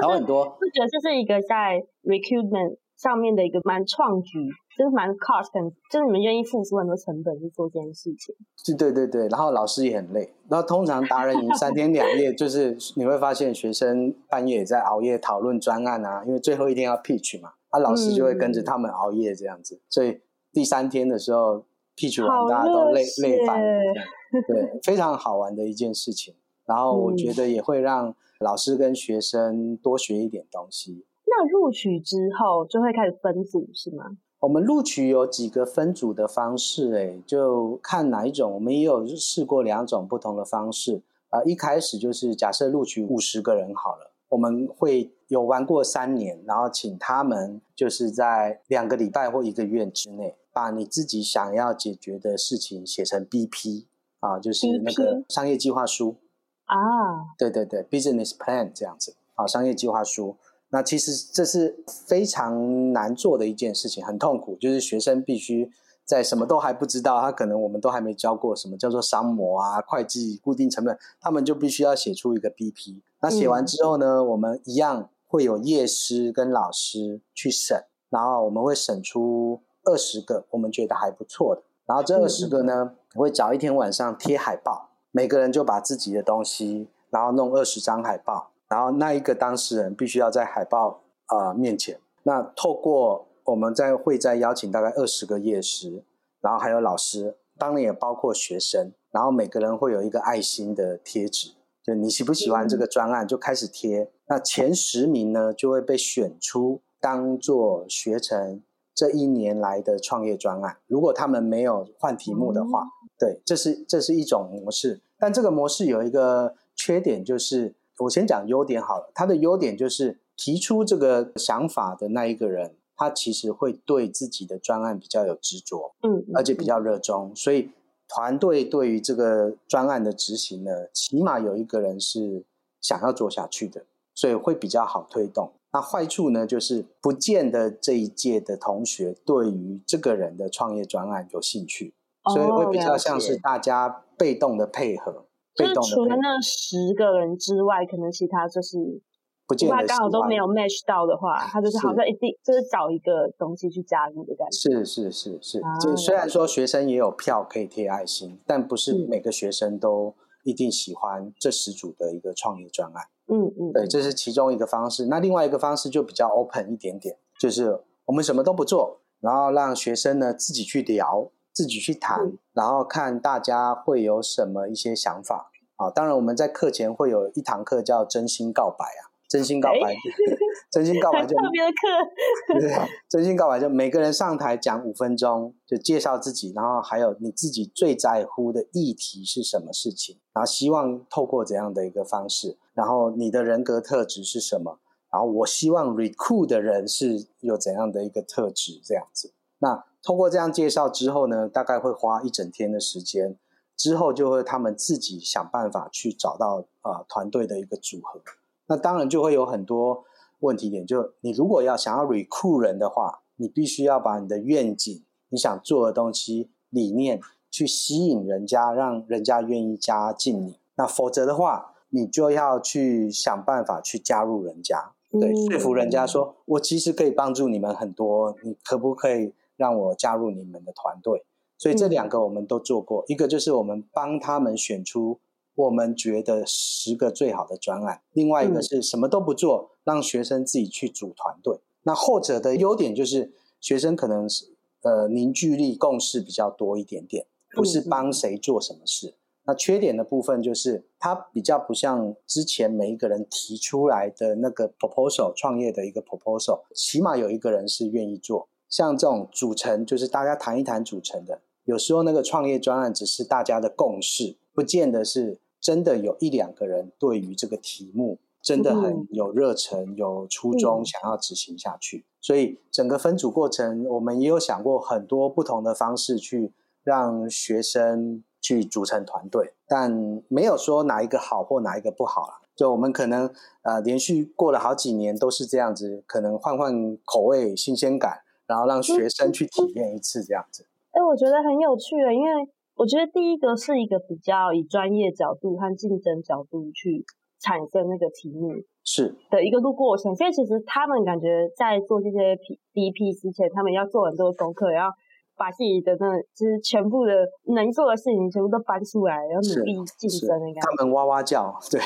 [0.00, 0.44] 好很多。
[0.44, 4.38] 我觉得这是一个在 recruitment 上面的一个蛮创举，
[4.78, 5.50] 就是蛮 cost，
[5.90, 8.34] 就是你们愿意付出很多成本去做这件事情。
[8.64, 9.26] 是，对对对。
[9.28, 10.32] 然后老师也很累。
[10.48, 19.76] 然后通常达人营三天两夜，就是你会发现学生半夜也在熬夜讨论专案啊，因为最后一天要 pitch 嘛，啊，老师就会跟着他们熬夜这样子。
[19.76, 20.20] 嗯、所以
[20.52, 21.64] 第三天的时候。
[21.98, 23.80] pitch 完，大家都累累翻了，
[24.46, 26.34] 对，非常好玩的一件事情。
[26.66, 30.92] 然后我觉得也会让老师跟学生多学一点东西。
[30.92, 34.18] 嗯、那录取之后就会开始分组是吗？
[34.40, 38.52] 我们录取有几个分组的方式，哎，就看哪一种。
[38.52, 41.00] 我们也有试过两种不同的方式。
[41.30, 50.36] 啊、呃，一开始就是假设录取五十个人好了，我们会有玩过三年，然后请他们就是在两个礼拜或一个月之内。
[50.56, 53.84] 把你自己想要解决的事情写成 BP
[54.20, 56.16] 啊，就是那个商业计划书
[56.64, 60.38] 啊，对对对，business plan 这样子啊，商业计划书。
[60.70, 64.56] 那其实这是非常难做的一件事情，很痛苦。
[64.56, 65.70] 就是学生必须
[66.06, 73.02] 在什么都还不知道，他可能我们都还没教过什么叫做商模啊、会计、固定成本，他们就必须要写出一个 BP。
[73.20, 79.62] 那写完之后呢，嗯、我们一样会有业师跟老师去审，然后我们会审出。
[79.88, 92.00] 二十个我们觉得还不错的，然后这二十个呢，我会找一天晚上贴海报，每个人就把自己的东西，然后弄二十张海报，然后那一个当事人必须要在海报啊、呃、面前。
[92.24, 96.02] 那透过我们在会再邀请大概二十个业师，
[96.40, 101.52] 然后还有老师，当然也包括学生，然后每个人会有一个爱心的贴纸，
[101.86, 104.10] 就你喜不喜欢这个专案就开始贴。
[104.28, 108.60] 那前十名呢就会被选出当做学成。
[108.98, 115.02] 这一年来的创业专案，如果他们没有换题目的话，嗯、对，这是这是一种模式。
[115.18, 119.12] 但这个模式有一个缺点，就是我先讲优点好了。
[119.14, 127.68] 它的优点就是提出这个想法的那一个人，他其实会对自己的专案比较有执着，嗯，而且比较热衷，所以
[128.08, 132.44] 团队对于这个专案的执行呢，起码有一个人是
[132.80, 135.52] 想要做下去的，所以会比较好推动。
[135.72, 141.92] 那坏处呢，就是不见得这一届的同学对于这个人的创业专案有兴趣，
[142.22, 145.26] 哦、所以会比较像是大家被动的配合。
[145.54, 149.00] 就是除了那十个人之外，可能其他就是
[149.46, 154.70] 不见得他刚好都没有 match 到的话，他就是好像一定就是找一个东西去加入的感觉。
[154.70, 163.04] 是是是是，就虽然说学生也有票可以贴爱心，但不是每个学生都一定喜欢这十组的一个创业专案。
[163.28, 165.06] 嗯嗯，对，这是其中一个方式。
[165.06, 175.50] 那另外一个方式就比较 open 一点点，就是我们什么都不做，然后让学生呢自己去聊，自己去谈，嗯、然后看大家会有什么一些想法。
[175.76, 179.05] 啊，当然我们在课前会有一堂课叫真心告白啊。
[179.28, 179.94] 真心告白，
[180.70, 182.60] 真心告白就 特别的课。
[182.60, 194.78] 对，真心告白就每个人上台讲五分钟，就介绍自己，然后还有你自己最在乎的议题是什么事情，然后希望透过怎样的一个方式，然后你的人格特质是什么，
[195.10, 199.32] 然后我希望 recruit 的人是有怎样的一个特质，这样子。
[199.58, 203.36] 那通过这样介绍之后呢，大概会花一整天的时间，
[203.76, 208.20] 之后就会他们自己想办法去找到啊、呃、团队的一个组合。
[208.68, 210.04] 那当然就会有很多
[210.40, 220.58] 问题点，就你如果要想要 recruit 人的话，你必须要把你的愿景、你想做的东西、理念去吸引人家，让人家愿意加进你。
[220.74, 231.24] 那否则的话，你就要去想办法去加入人家，对，说服人家说，我其实可以帮助你们很多，你可不可以让我加入你们的团队？
[231.56, 235.20] 所以这两个我们都做过，一个就是我们帮他们选出。
[235.56, 241.58] 我们觉得十个最好的专案，另外一个是什么都不做，嗯、让学生自己去组团队。
[241.82, 249.14] 那后者的优点就是学生可能是呃凝聚力、共识比较多一点点，不是帮谁做什么事，嗯、
[249.46, 258.48] 那缺点的部分就是，它比较不像之前每一个人提出来的那个 proposal 创业的一个 proposal，起码有一个人是愿意做。
[258.68, 261.40] 像这种组成，就是大家谈一谈组成的。
[261.64, 272.04] 有时候那个创业专案只是大家的共识，不见得是真的有一两个人对于这个题目真的很有热忱、有初衷，想要执行下去。
[272.20, 276.52] 所以整个分组过程，我们也有想过很多不同的方式去
[276.82, 278.22] 让学生。
[278.38, 282.34] 去组成团队，但没有说哪一个好或哪一个不好了。
[282.54, 283.28] 就我们可能
[283.62, 290.64] 呃连续过了好几年都是这样子，可能换换口味、新鲜感，然后让学生去体验一次这样子。
[290.92, 297.04] 哎、嗯，我觉得很有趣的，因为我觉得第一个是一个比较以专业角度和竞争角度去
[297.40, 298.52] 产生那个题目
[298.84, 300.14] 是的一个路过程。
[300.14, 304.94] 所以其实他们感觉在做这些 P D P 之前，他们要做很多功课，然后。
[305.38, 307.12] 把自己的那，就是全部的
[307.54, 310.60] 能做的事情全部都搬出来，然后努力竞争的感觉。
[310.62, 311.78] 他们哇哇叫，对。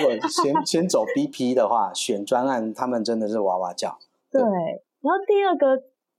[0.00, 3.98] 如果先先走 BP 的话，选专案，他们真的是哇哇叫。
[4.32, 4.40] 对。
[4.40, 4.48] 对
[5.02, 5.76] 然后第二个，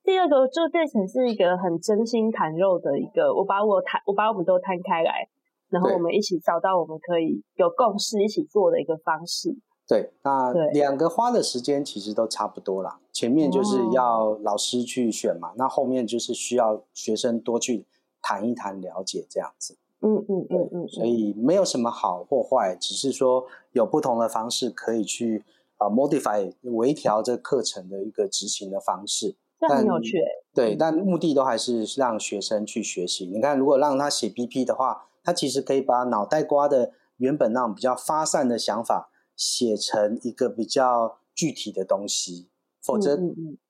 [0.10, 5.30] 第二个就变成是一个很真心谈肉的一个，我把我谈，我把我们都摊开来，
[5.70, 9.56] 然后我们一起找到我们可以有共识一起做的一个方式。
[9.88, 13.00] 对，那两个花的时间其实都差不多啦。
[13.12, 17.86] 前面就是要老师去选嘛，哦、那后面就是需要学生多去
[18.20, 19.78] 谈一谈、了解这样子。
[20.00, 20.88] 嗯嗯嗯嗯。
[20.88, 25.44] 所以没有什么好或坏，只是说有不同的方式可以去
[25.78, 29.36] 啊、呃、modify 微调这课程的一个执行的方式。
[29.60, 30.18] 这很有趣。
[30.54, 33.26] 对，但目的都还是让学生去学习。
[33.26, 39.12] 你看，如果让他写 BP 的话，他其实可以把脑袋瓜的原本那种比较发散的想法。
[39.42, 42.50] 写成一个比较具体的东西，
[42.84, 43.18] 否则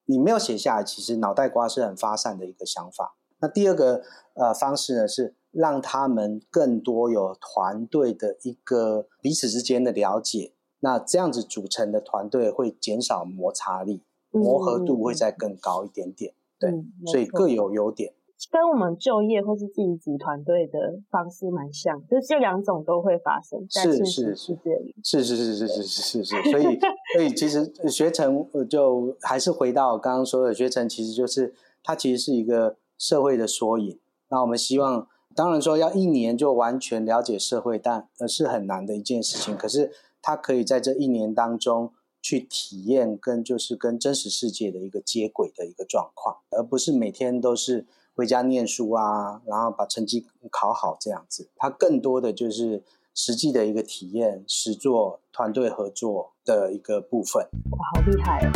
[0.06, 3.16] 你没有写下来，其实脑袋瓜是很发散的一个想法。
[3.40, 4.02] 那第二个
[4.34, 10.56] 呃方式呢，是让他们更多有团队的一个彼此之间的了解。
[10.80, 16.34] 那这样子组成的团队会减少摩擦力，磨合度会再更高一点点。
[16.60, 16.72] 对，
[17.06, 18.14] 所以各有优点。
[18.50, 24.96] 跟我们就业或是自己组团队的方式蛮像，就这两种都会发生在现实世界里。
[25.04, 26.80] 是是是是是是是是，所以
[27.16, 31.54] 所以其实学成就还是回到刚刚说的，学成其实就是
[31.84, 34.00] 它其实是一个社会的缩影。
[34.30, 35.06] 那我们希望，
[35.36, 39.58] 当然说要一年就完全了解社会，但呃是很难的一件事情。
[39.58, 41.92] 可是它可以在这一年当中
[42.30, 47.88] 去体验跟就是跟真实世界的一个接轨的一个状况，而不是每天都是。
[48.16, 52.84] 回家念书啊，然后把成绩考好这样子，它更多的就是
[53.16, 57.48] 实际的一个体验、实做、团队合作的一个部分。
[57.72, 58.52] 哇，好厉害哦！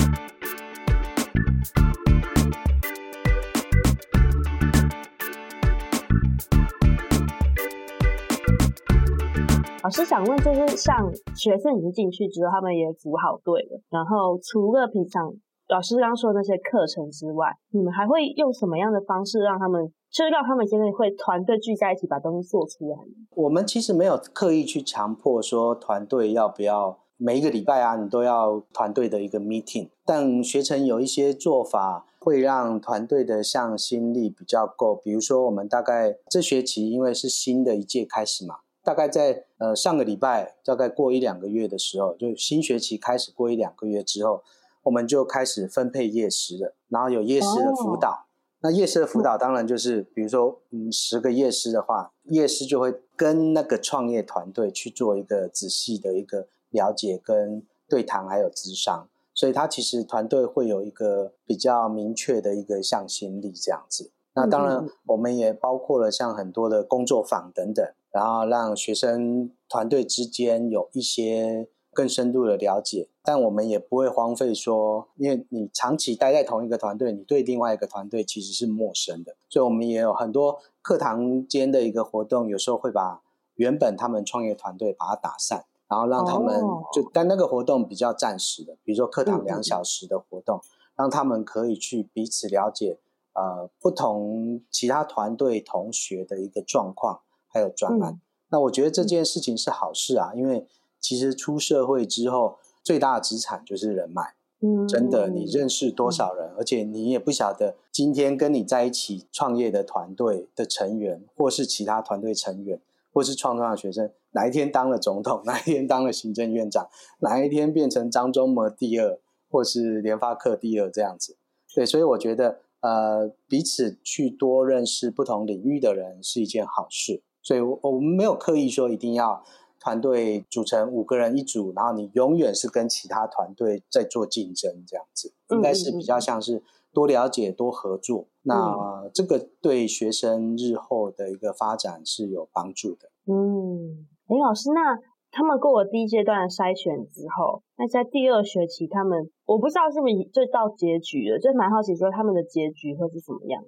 [9.84, 15.34] 老师想问，就是像学生已经进去之后，他们也组好队了，然后除了平常。
[15.70, 22.98] 老师刚刚说的那些课程之外，你们还会用什么样的方式让他们，就是让他们现在会团队聚在一起把东西做出来？
[23.36, 29.90] 我们其实没有刻意去强迫说团队要不要每一个礼拜啊，你都要团队的一个 meeting。
[30.06, 34.96] 但学程有一些做法会让团队的向心力比较够。
[34.96, 44.44] 比如说，我们大概这学期因为是新的一届开始嘛，大概在呃上个礼拜，大概过一两个月的时候，就新学期开始过一两个月之后。
[44.84, 48.10] 我们就开始分配夜师了，然后有夜师的辅导。
[48.10, 48.18] Oh.
[48.64, 59.08] 那夜师的辅导当然就是，比如说，嗯，十个夜师的话，夜师就会跟那个创业团队去做一个仔细的一个了解跟对谈，还有咨商。
[59.34, 64.12] 所以他其实团队会有一个比较明确的一个向心力这样子。
[64.34, 71.68] 那当然，我们也包括了像很多的工作坊等等，然后让学生团队之间有一些。
[71.96, 83.22] 更深度的了解，但我们也不会荒废说，因为你长期待在同一个团队，你对另外一个团队其实是陌生的，所以我们也有很多课堂间的一个活动，有时候会把
[83.58, 86.60] 原本他们创业团队把它打散，然后让他们
[86.92, 90.60] 就，但那个活动比较暂时的，比如说课堂两小时的活动，
[90.96, 92.98] 让他们可以去彼此了解，
[93.34, 97.22] 呃，不同其他团队同学的一个状况，
[97.54, 98.20] 还有专案。
[98.50, 100.68] 那我觉得这件事情是好事啊，因为。
[101.04, 104.36] 其实出社会之后，最大的资产就是人脉。
[104.62, 112.80] 嗯，真的，你认识多少人，而且你也不晓得今天跟你在一起创业的团队的成员，或是其他团队成员，
[113.12, 116.88] 或是创创的学生，哪一天当了总统， 哪一天当了行政院长，
[117.20, 119.20] 哪一天变成张忠谋第二，
[119.52, 121.36] 或是联发科第二这样子。
[121.76, 127.24] 对，所以我觉得，呃，彼此去多认识不同领域的人是一件好事。
[127.44, 129.44] 所以我们没有刻意说一定要
[129.80, 136.64] 团队组成五个人一组，然后你永远是跟其他团队在做竞争这样子，应该是比较像是
[136.94, 138.22] 多了解、多合作。
[138.22, 143.10] 嗯、那这个对学生日后的一个发展是有帮助的。
[143.28, 144.98] 嗯，林老师，那
[145.32, 153.64] 他们过了第一阶段的筛选之后，那在第二学期，他们我不知道是不是就到结局了，就蛮好奇说他们的结局会是什么样？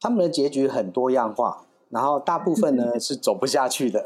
[0.00, 1.66] 他们的结局很多样化。
[1.94, 4.04] 然后大部分呢 是走不下去的，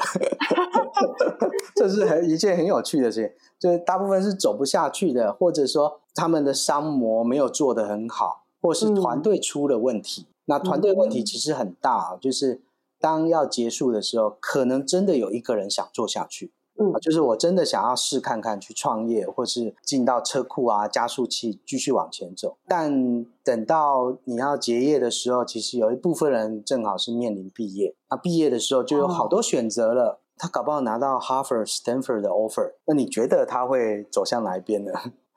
[1.75, 3.35] 这是很一件很有趣的事情。
[3.59, 10.27] 就是大部分是走不下去的，或者说他们的商模没有做得很好，或是团队出了问题。
[10.29, 12.61] 嗯、那团队问题其实很大，就是
[13.01, 16.53] 当要结束的时候，可能真的有一个人想做下去。
[16.81, 22.57] 嗯，就是我真的想要试看看去创业，或是进到车库啊、加速器继续往前走。
[22.67, 27.95] 但等到你要结业的时候，其实有一部分人正好是面临毕业。
[28.09, 30.05] 那毕业的时候就有好多选择了。
[30.11, 34.93] 哦、他搞不好拿到 Harvard、Stanford 的 offer，那你觉得他会走向哪一边呢？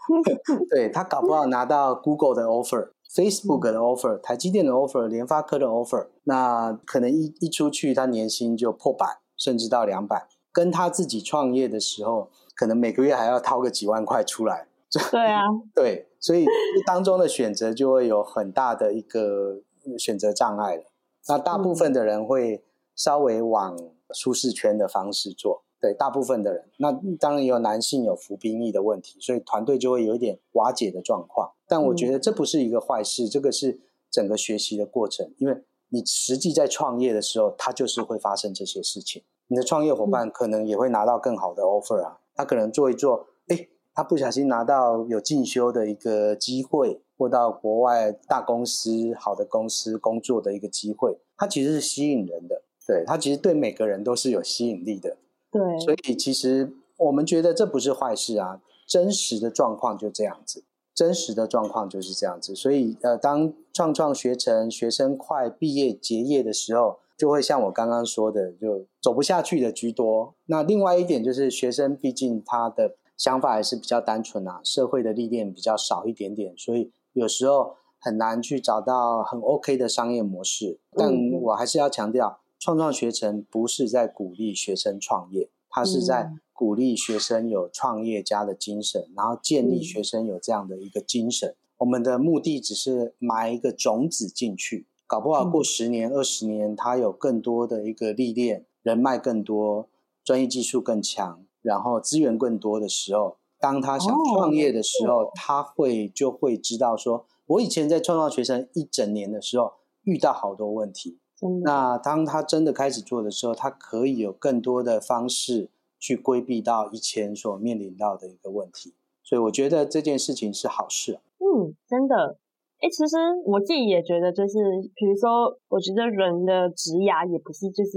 [0.70, 10.28] 对，他搞不好拿到 Google 的 offer、Facebook 的 offer、台积电的 offer、联发科的 offer，那可能一一出去，他年薪就破百，甚至到两百。
[10.52, 14.68] 跟他自己创业的时候，可能每个月还要掏个几万块出来。
[15.10, 15.42] 对啊，
[15.74, 16.46] 对，所以
[16.86, 19.62] 当中的选择就会有很大的一个
[19.98, 20.84] 选择障碍了。
[21.30, 22.64] 那大部分的人会
[22.96, 23.78] 稍微往
[24.14, 26.70] 舒适圈的方式做，对，大部分的人。
[26.78, 31.54] 那当然也有男性有服兵役的问题，所以团队就会有一点瓦解的状况。
[31.68, 33.80] 但我觉得这不是一个坏事，这个是
[34.10, 39.24] 整个学习的过程，因为你实际在创业的时候，它就是会发生这些事情。
[39.52, 55.18] 你的创业伙伴可能也会拿到更好的 offer 啊，他可能做一做，哎，他不小心拿到有进修的一个机会，或到国外大公司、好的公司工作的一个机会，他其实是吸引人的，对，他其实对每个人都是有吸引力的，
[55.52, 60.64] 对，所以其实我们觉得这不是坏事啊，真实的状况就这样子，
[60.96, 67.00] 真实的状况就是这样子，所以呃，当创创学成学生快毕业结业的时候。
[67.22, 70.34] 就会像我刚刚说的，就走不下去的居多。
[70.48, 80.80] 那另外一点就是，学生毕竟他的想法还是比较单纯啊，社会的历练比较少一点点，所以有时候很难去找到很 OK 的商业模式。
[80.94, 91.56] 但我还是要强调，创创学程不是在鼓励学生创业，它是在鼓励学生有创业家的精神，然后建立学生有这样的一个精神。
[91.78, 94.88] 我们的目的只是埋一个种子进去。
[95.12, 99.90] 搞不好过十年、二十年，他有更多的一个历练，人脉更多，
[100.24, 111.20] 专业技术更强，然后资源更多的时候，当他想创业的时候，他会就会知道说，我以前在创造学生一整年的时候遇到好多问题，
[111.66, 121.20] 那当他真的开始做的时候，他可以有更多的方式去规避到以前所面临到的一个问题，所以我觉得这件事情是好事。
[121.40, 122.38] 嗯，真的。
[122.82, 123.14] 哎，其实
[123.46, 124.58] 我自己也觉得，就是
[124.98, 127.94] 比如说，我觉得人的职涯也不是，就是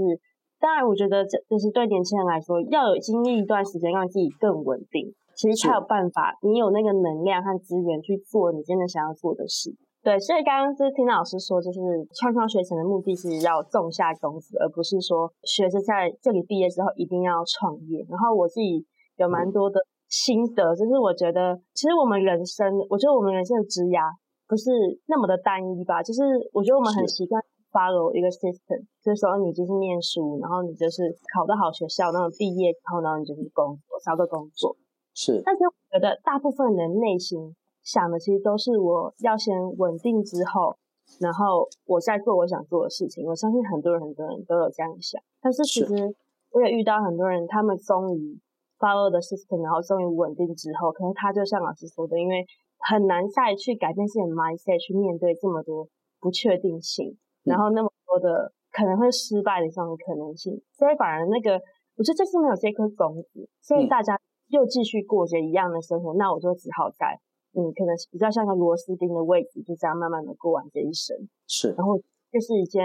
[0.61, 9.73] 当然，我觉得这就是对年轻人来说，要有经历一段时间，让自己更稳定，其实才有办法，你有那个能量和资源去做你真的想要做的事。
[10.05, 11.81] 对，所以刚刚就是听到老师说，就是
[12.13, 18.05] 创创学程的目的是要种下种子，而不是说学生在这里毕业之后一定要创业。
[18.05, 18.85] 然后我自己
[19.17, 24.13] 有蛮多的心得，就是我觉得，其实我们人生，我觉得我们人生的职涯。
[24.47, 24.69] 不是
[25.07, 26.03] 那么的单一吧？
[26.03, 26.21] 就是
[26.53, 27.41] 我觉得我们很习惯
[27.73, 31.01] follow 一个 system，就是说你就是念书，然后你就是
[31.33, 34.77] 考到好学校，然后毕业之后，然后你就是工作，找个工作。
[35.13, 35.41] 是。
[35.43, 40.77] 但是我觉得大部分人内心想的其实都是我要先稳定之后，
[41.19, 43.25] 然后我再做我想做的事情。
[43.25, 46.15] 我相信很多人很多人都有这样想，但是其实
[46.51, 48.39] 我也遇到很多人，他们终于
[48.77, 52.45] follow 的 system，然后终于稳定之后，可能他就像老师说的，因为。
[52.79, 55.87] 很难再去改变自己的 mindset，去面对这么多
[56.19, 61.59] 不确定性，然后那么多的可能会失败的这种可能性，所以反而那个，
[61.97, 64.19] 我觉得这次没有这颗种子，所以大家
[64.49, 67.19] 又继续过着一样的生活，嗯、那我就只好在
[67.57, 71.15] 嗯，可能比较像个螺丝钉的位置，就这样慢慢的过完这一生。
[71.47, 71.97] 是，然后
[72.29, 72.83] 这是一件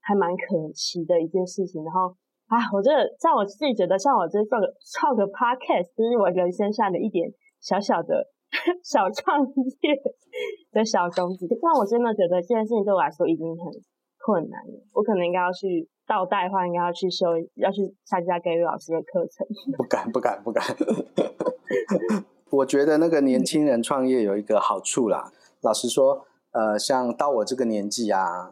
[0.00, 1.82] 还蛮可惜的一件事情。
[1.82, 2.14] 然后
[2.46, 8.28] 啊，我觉得像我自己觉得，像我这做个创个 podcast，就是我人生下的一点小小的。
[8.82, 10.02] 小创业
[10.72, 13.66] 的小种子，但我真的觉得这件事情对我来说已经很
[14.18, 14.82] 困难了。
[14.92, 19.46] 我可能应该要去倒带的话，应该要去修，要去参加 Gary 老师的课程。
[19.78, 20.64] 不敢，不敢，不敢。
[22.50, 25.32] 我觉得那个年轻人创业有一个好处啦。
[25.60, 28.50] 老实说，呃，像到我这个年纪啊，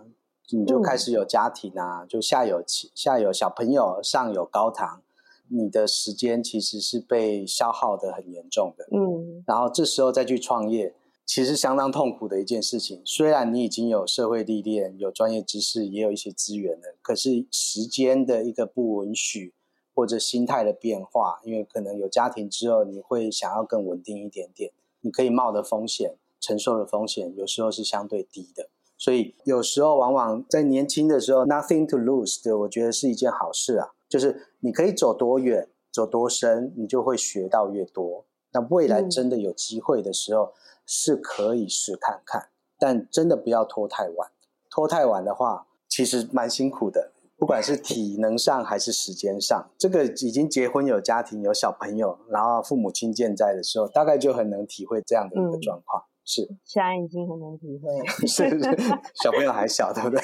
[0.52, 5.02] 你就开始有家庭啊，就下有下有小朋友，上有高堂，
[5.50, 8.84] 你的时间其实是被消耗的很严重的。
[8.92, 10.94] 嗯，然后这时候再去创业，
[11.26, 13.02] 其实相当痛苦的一件事情。
[13.04, 19.54] 虽然你已经有社会历练、有专业知识，也有一些资源了，可是时间的一个不允许，
[19.94, 28.68] 或者心态的变化，因为可能有家庭之后，你会想要更稳定一点点，你可以冒的风险、承受的风险，有时候是相对低的。
[28.96, 33.90] 所以有时候往往在年轻的时候，nothing to lose 的，我觉得是一件好事啊。
[34.08, 38.24] 就是你可以走多远、走多深，你就会学到越多。
[38.52, 40.52] 那未来真的有机会的时候，嗯、
[40.86, 42.48] 是可以试看看，
[42.78, 44.30] 但真的不要拖太晚。
[44.70, 49.70] 拖太晚的话，其实蛮辛苦的，不管是体能上还是时间上。
[49.76, 56.02] 这个已经结婚有家庭有小朋友，然后父母亲健在的时候，大概就很能体会这样的一个状况。
[56.02, 58.04] 嗯是， 现在已经很能体会了。
[58.28, 58.76] 是，是，
[59.22, 60.20] 小朋友还小，对不对？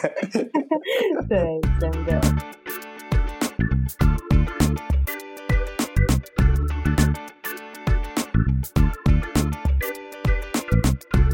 [1.26, 2.63] 对，真的。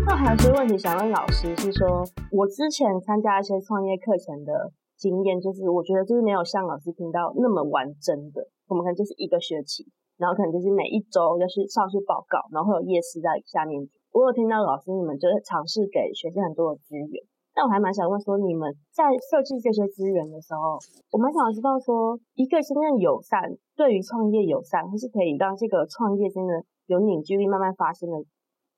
[0.07, 8.49] 那还有些问题想问老师，是说我之前参加一些创业课程的经验，就是我觉得就是没有像老师听到那么完整的。
[8.67, 13.89] 我们可能就是一个学期，然后可能就是每一周要去上去报告，然后会有夜师在下面。
[14.13, 17.23] 我有听到老师你们就是尝试给学生很多的资源，
[17.61, 20.81] 但我还蛮想问说，你们在设计这些资源的时候，
[21.13, 28.17] 我蛮想知道说，一个真正友善，对于创业友善，或是可以让这个创业真的有凝聚力、慢慢发生的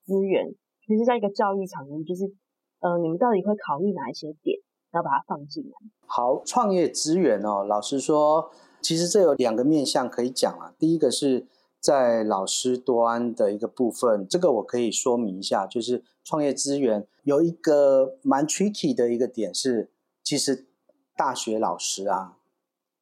[0.03, 0.53] 资源，
[0.85, 2.25] 其实在一个教育场域，就是
[2.81, 4.59] 呃，你们到底会考虑哪一些点，
[4.91, 5.71] 然后把它放进来？
[6.05, 11.47] 好，创业资源哦，老实说，其实这有两个面向可以讲啊，第一个是。
[11.83, 19.89] 在老师端的一个部分，这个我可以说明一下，就是创业资源有一个蛮 tricky 的一个点是，
[20.23, 20.65] 其实
[21.17, 22.37] 大学老师啊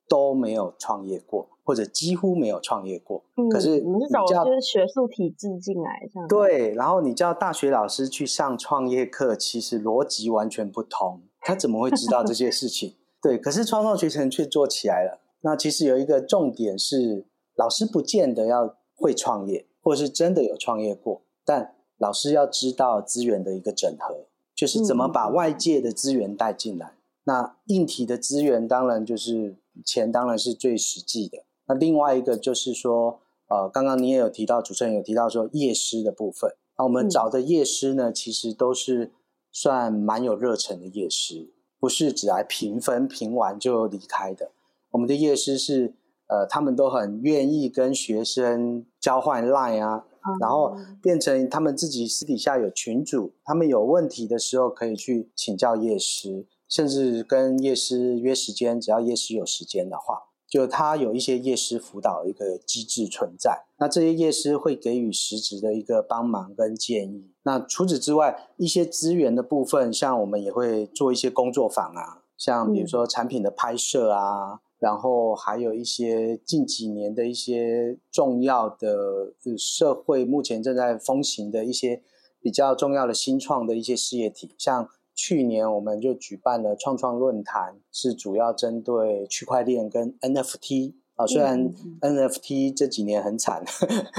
[0.09, 3.23] 都没有创业过，或者几乎没有创业过。
[3.36, 6.27] 嗯、可是你找就是学术体制进来这样。
[6.27, 12.95] 对，然后你叫大学老师去上创业课，其实逻辑完全不同，他怎么会知道这些事情？
[13.21, 15.19] 对，可是创创学程却做起来了。
[15.41, 17.25] 那其实有一个重点是。
[17.62, 26.88] 老师不见得要会创业，或是真的有创业过，但老师要知道资源的一个整合，就是怎么把外界的资源带进来。
[26.88, 31.43] 嗯、那硬体的资源当然就是钱，当然是最实际的。
[31.68, 36.55] 那另外一个就是说，呃，刚刚你也有提到，主持人有提到说夜师的部分。
[36.80, 39.12] 那我们找的夜师呢，其实都是
[39.51, 44.49] 算蛮有热忱的夜师，不是只来评分评完就离开的。
[44.89, 45.93] 我们的夜师是。
[46.32, 63.65] 呃，他们都很愿意跟学生交换 Line 啊，嗯、然后变成他们自己私底下有群组，他们有问题的时候可以去请教夜师，甚至跟夜师约时间，只要夜师有时间的话，就他有一些夜师辅导的一个机制存在。
[63.79, 67.29] 那这些夜师会给予实质的一个帮忙跟建议。
[67.43, 74.53] 那除此之外，一些资源的部分，像我们也会做一些工作坊啊，像比如说产品的拍摄啊。
[74.53, 82.01] 嗯然后还有一些近几年的一些重要的社会目前正在风行的一些
[82.41, 91.27] 比较重要的新创的一些事业体，像去年我们就举办了创创论坛，是主要针对区块链跟 NFT 啊。
[91.27, 91.71] 虽然
[92.01, 93.63] NFT 这几年很惨，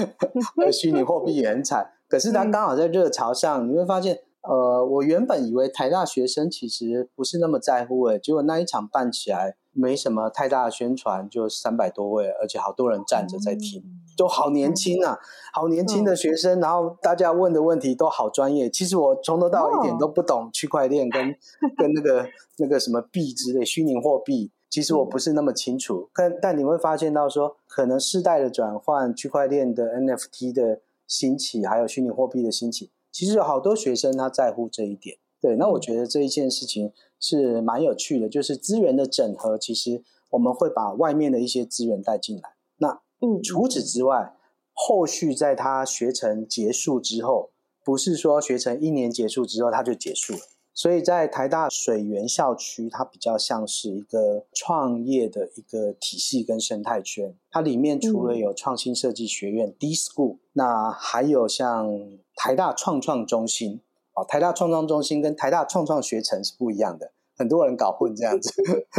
[0.72, 4.20] 虚拟货币也很惨，可是它刚好在热潮上，你会发现。
[4.44, 13.82] 呃，我原本以为台大学生其实不是那么在乎诶，结果那一场办起来没什么太大的宣传，就三百多位，而且好多人站着在听，
[14.16, 15.18] 都好年轻啊，
[15.52, 18.68] 好年轻的学生，然后大家问的问题都好专业。
[18.68, 21.34] 其实我从头到尾一点都不懂区块链跟
[21.76, 22.26] 跟那个
[22.58, 26.10] 那个什么币之类虚拟货币，其实我不是那么清楚。
[26.14, 32.90] 但但你会发现到说，可能世代的转换，区块链的 NFT 的兴起，还有虚拟货币的兴起。
[33.10, 36.92] 其实有好多学生他在乎这一点，对，那我觉得这一件事情
[37.22, 42.54] 是蛮有趣的，就是资源的整合，其实我们会把外面的一些资源带进来。
[42.78, 43.00] 那
[43.42, 44.34] 除此之外，
[44.74, 47.50] 后续在他学程结束之后，
[47.84, 50.40] 不是说学程一年结束之后他就结束了。
[50.74, 57.36] 所以在台大水源校区，它比较像是一个创业的一个体系跟生态圈。
[57.50, 63.80] 它里面除了有创新设计学院、嗯、D School，那还有像台大创创中心。
[64.14, 68.52] 哦，台大创创中心跟台大创创学城是不一样的，很多人搞混这样子。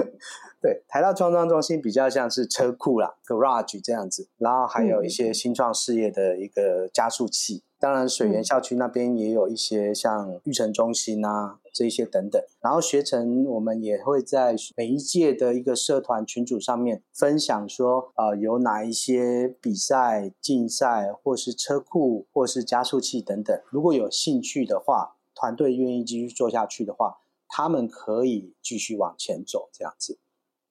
[0.61, 7.57] 对，台大创创中心比较像是车库啦，garage 这样子，然后还有一些新创事业的一个加速器。
[7.57, 12.42] 嗯、当然，水源校区那边也有一些像育成中心啊，这一些等等。
[12.62, 23.62] 然后学成我们也会在每一届的一个社团群组上面分享说，呃，有哪一些比赛、竞赛，或是车库，或是加速器等等。
[23.70, 27.18] 如果有兴趣的话，团队愿意继续做下去的话，
[27.50, 30.18] 他们可以继续往前走，这样子。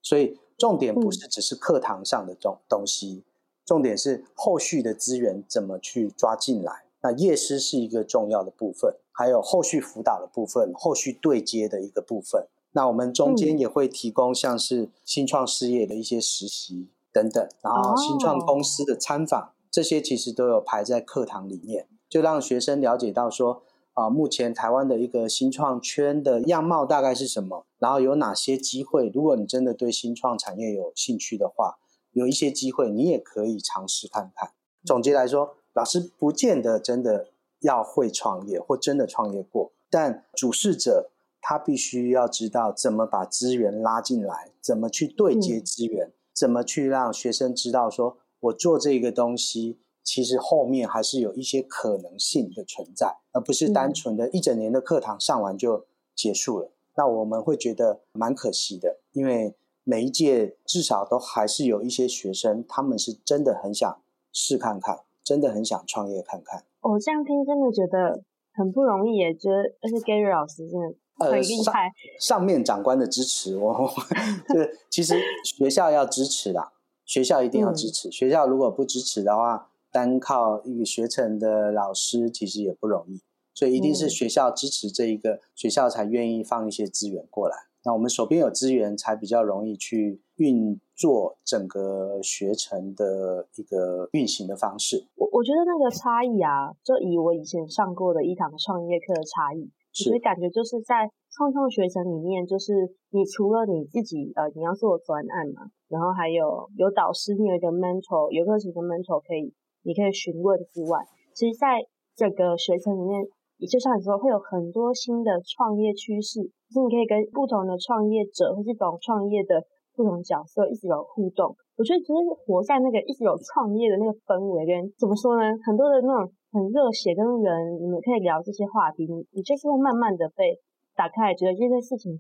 [0.01, 3.23] 所以重点不是只是课堂上的东东西，
[3.67, 6.85] 重点是后续的资源怎么去抓进来。
[7.03, 12.47] 那夜师是一个重要的部分，还有后续辅导的部分，后续对接的一个部分。
[12.73, 23.63] 那我们中间也会提供像是新创事业的一些实习等等，然后新创公司的参访，这些其实都有排在课堂里面，就让学生了解到说。
[23.95, 27.67] 啊，目前台湾的一个新创圈的样貌大概是什么？
[27.79, 29.11] 然后有哪些机会？
[29.13, 31.77] 如果你真的对新创产业有兴趣的话，
[32.13, 34.53] 有一些机会你也可以尝试看看。
[34.83, 37.29] 总结来说，老师不见得真的
[37.61, 41.11] 要会创业或真的创业过，但主事者
[41.41, 49.79] 他必须要知道怎么把资源拉进来，怎么去对接资源，嗯、怎么去让学生知道说，我做这个东西。
[50.05, 56.67] 其实后面还是有一些可能性的存在，而不是单纯的一整年的课堂上完就结束了。
[56.67, 59.55] 嗯、那我们会觉得蛮可惜的，因为
[59.85, 63.97] 每一届至少都还是有一些学生，他们是真的很想
[64.33, 66.65] 试看看，真的很想创业看看。
[66.81, 68.23] 我、哦、这样听真的觉得
[68.55, 70.87] 很不容易耶，觉得而且 Gary 老师真的
[71.19, 71.85] 很厉害。
[71.85, 73.91] 呃、上，上面长官的支持，我
[74.49, 76.73] 就是其实学校要支持啦，
[77.05, 78.09] 学校一定要支持。
[78.09, 79.69] 嗯、学校如果不支持的话。
[79.95, 83.21] 单靠一个学成的老师其实也不容易，
[83.53, 87.55] 所以一定是学校支持这一个、嗯、学校才愿意放一些资源过来。
[87.85, 95.03] 那我们手边有资源，才比较容易去运作整个学程的一个运行的方式。
[95.17, 102.73] 我我觉得那个差异啊，就以我以前上过的一堂创业课的差异，其实感觉就是在创创学程里面，就是
[103.11, 109.53] 你除了你自己呃你要做专案嘛，然后还有有导师，你有一个 mentor，有课程的 mentor 可以。
[109.85, 111.03] 你可以询问之外，
[111.35, 111.83] 其实在
[112.15, 113.19] 这个学程里面，
[113.59, 116.39] 也就像你说，会有很多新的创业趋势，
[116.71, 121.55] 就是你可以跟不同的创业者或是懂创业的不同角色一直有互动。
[121.77, 125.43] 我觉得只是活在那个一直有创业的那个氛围跟怎么说呢？
[125.65, 130.61] 很多的那种很热血跟人，你们可以聊这些话题，你你就是会慢慢的被
[130.95, 132.13] 打开，觉得这件事情，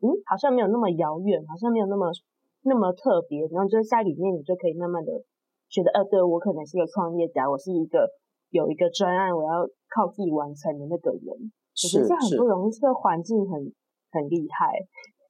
[0.00, 2.10] 嗯，好像没有那么遥远，好像没有那么
[2.62, 5.10] 那么特别，然后就是在里面，你就可以慢慢的。
[5.68, 8.08] 觉得呃，对，我可能是一个创业家，我是一个
[8.50, 13.72] 有一个专案，我要靠自己完成的那个人，我觉得这很不容易，这个环境很
[14.10, 14.66] 很厉害。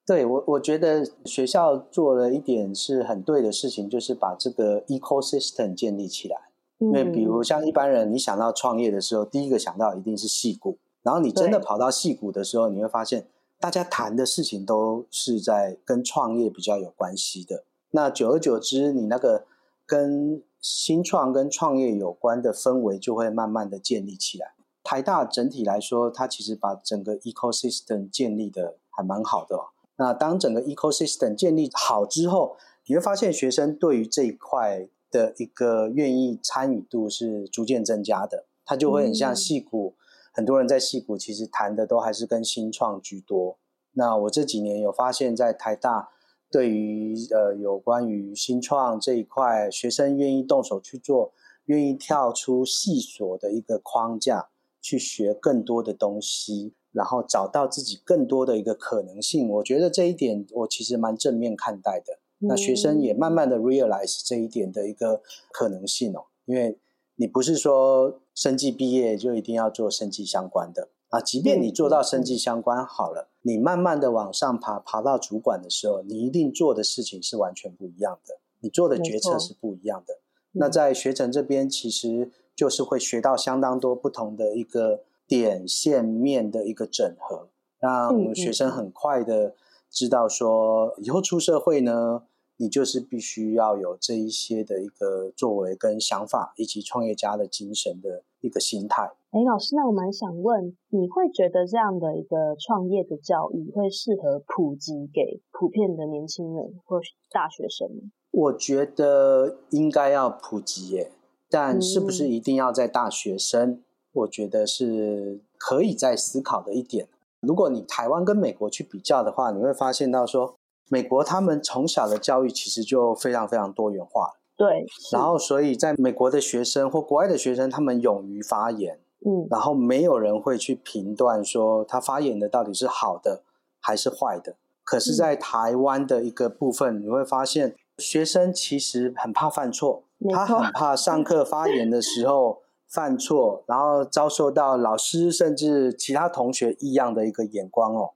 [0.07, 6.36] 对我，我觉得学校做了一点是很对的事情，就是把这个 ecosystem 建立起来。
[6.78, 13.26] 嗯、因为比如像一般人，你想到创业的时候，第一个想到一定是戏谷，然后你真的跑到戏谷的时候，你会发现
[13.59, 17.64] 大家谈的事情都是在跟创业比较有关系的。
[17.90, 19.46] 那久而久之，你那个。
[19.86, 24.53] 跟新创跟创业有关的氛围就会慢慢的建立起来。
[24.84, 29.64] 台大整体来说，它其实把整个 ecosystem 建立的还蛮好的哦。
[30.01, 38.46] 那当整个 ecosystem 建立好之后，你会发现学生对于这一块的一个愿意参与度是逐渐增加的。
[38.64, 40.01] 它就会很像戏骨，嗯、
[40.32, 43.59] 很多人在戏骨其实谈的都还是跟新创居多。
[43.92, 46.09] 那我这几年有发现，在台大。
[46.53, 51.32] 对于呃有关于新创这一块，学生愿意动手去做，
[51.66, 54.48] 愿意跳出系所的一个框架，
[54.80, 59.49] 去学更多的东西，然后找到自己更多的一个可能性。
[59.49, 62.18] 我觉得这一点我其实蛮正面看待的。
[62.43, 65.20] 那学生也慢慢的 realize 这一点的一个
[65.53, 66.78] 可能性哦，因为
[67.16, 70.88] 你不是说生计毕业就一定要做生计相关的。
[71.11, 80.20] 啊，即便你做到生计相关好了，你慢慢的往上爬，爬到主管的时候，你一定做的事情是完全不一样的，你做的决策是不一样的。
[80.53, 87.47] 那在学成这边，其实就是会学到相当多不同的一个点线面的一个整合，
[87.78, 89.55] 让学生很快的
[89.89, 92.24] 知道说，以后出社会呢，
[92.57, 99.12] 你就是必须要有这一些的一个作为跟想法，以及创业家的精神的一个心态。
[99.31, 107.01] 哎，老师，那我蛮想问，你会觉得这样的一个创业的教育会适合普及给普遍的年轻人或
[107.31, 108.11] 大学生吗？
[108.33, 111.12] 我觉得应该要普及耶，
[111.49, 113.70] 但是不是一定要在大学生？
[113.70, 117.08] 嗯、我觉得是可以再思考的一点。
[117.40, 120.56] 如果你台湾跟美国去比较的话，你会发现到说，
[120.88, 124.34] 美国他们从小的教育其实就非常非常多元化。
[124.56, 133.42] 对，然后所以在美国的学生或国外的学生，他们勇于发言，嗯，然后没有人会去评断说他发言的到底是好的
[133.80, 134.56] 还是坏的。
[134.84, 142.61] 可是，在台湾的一个部分，嗯，你会发现学生其实很怕犯错，他很怕上课发言的时候
[142.91, 148.11] 犯错，然后遭受到老师甚至其他同学异样的一个眼光哦。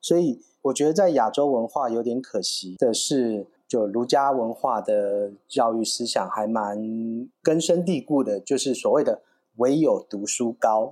[0.00, 3.46] 所以，我觉得在亚洲文化有点可惜的是。
[3.68, 9.20] 就儒家文化的教育思想还蛮根深蒂固的，就是所谓的
[9.56, 10.90] “唯有读书高”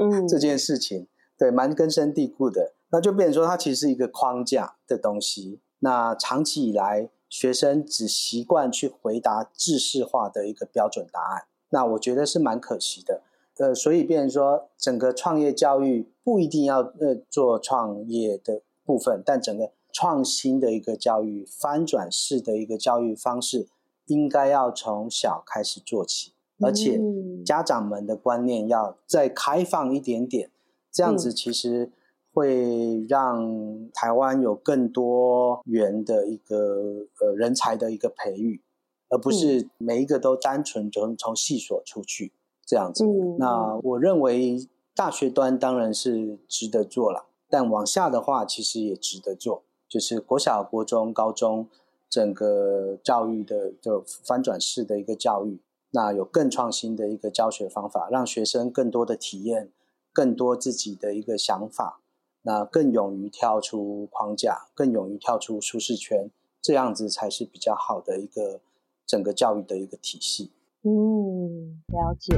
[0.00, 1.06] 嗯、 这件事情，
[1.36, 2.72] 对，蛮根深蒂固的。
[2.92, 5.60] 那就变成说，它其实是一个框架的东西。
[5.80, 13.22] 那长期以来，学生只习惯去回答制式化的一个标准答案，那我觉得是蛮可惜的。
[13.58, 19.72] 呃，所以变成说，整个创业教育不一定要呃做创业的部分，但整个。
[19.90, 23.66] 创新的一个教育，翻转式的一个教育方式，
[24.04, 27.00] 应该要从小开始做起，而且
[27.44, 30.50] 家长们的观念要再开放一点点，
[30.92, 31.90] 这样子其实
[32.32, 38.62] 会让台湾有更多元的一个呃人才的一个培育，
[39.08, 42.32] 而不是每一个都单纯从从系所出去
[42.66, 43.04] 这样子。
[43.38, 49.62] 那我认为大学端当然是值得做了，但往下的话其实也值得做。
[49.88, 51.66] 就是国小、国中、高中
[52.10, 55.58] 整个教育的就翻转式的一个教育，
[55.92, 59.70] 那有更创新的一个教学方法，让学生更多的体验，
[60.12, 62.00] 更多自己的一个想法，
[62.42, 66.30] 那更勇于跳出框架，更勇于跳出舒适圈，
[66.60, 68.60] 这样子才是比较好的一个
[69.08, 70.52] 整个教育的一个体系。
[70.82, 72.36] 嗯，了解。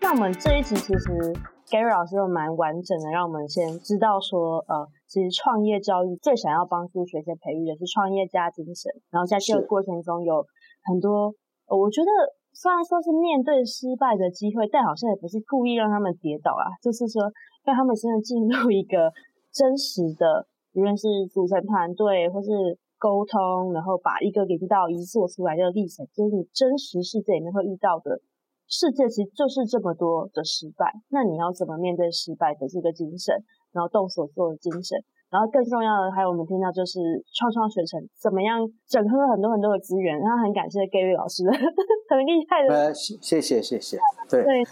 [0.00, 1.34] 那我们这一集其实
[1.68, 8.90] Gary 老师又蛮完整的，让我们先知道说，呃，其实创业教育最想要帮助学生培育的是创业家精神。
[9.10, 10.46] 然后在这个过程中有
[10.84, 11.34] 很多，
[11.66, 12.08] 呃，我觉得
[12.54, 17.20] 虽然说是面对失败的机会，但好像也不是故意让他们跌倒啊，就是说
[17.64, 19.12] 让他们真的进入一个
[19.52, 28.22] 真实的，无论是组成团队或是沟通，然后把一个零到一做出来的历程，就是你真实世界里面会遇到的。
[28.66, 37.00] 世界其实就是这么多的失败，那你要怎么面对失败的这个精神，然后动手做的精神，然后更重要的还有我们听到就是
[37.34, 41.42] 创创学程怎么样整合了很多很多的资源，然后很感谢 Gary 老师
[42.08, 43.98] 很厉害的，呃，谢谢谢谢，
[44.30, 44.64] 对对，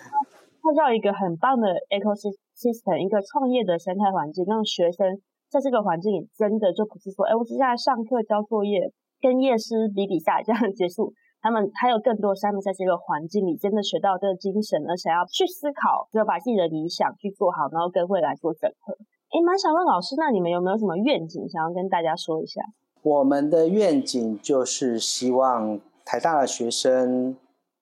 [0.63, 5.19] 创造一个很棒的 ecosystem，一个创业的生态环境，让学生
[5.51, 11.13] 在这个环境里真的就不是说，哎，我只是在上课交作业，跟夜师比比赛这样结束。
[11.43, 18.95] 他们还有更多，他们在这个环境里真的学到这个精神，而且要去思考，就把自己的理想去做好，然后跟未来做整合。
[19.33, 22.61] 诶，蛮想问老师，那你们有没有什么愿景想要跟大家说一下？
[23.03, 27.35] 我们的愿景就是希望台大的学生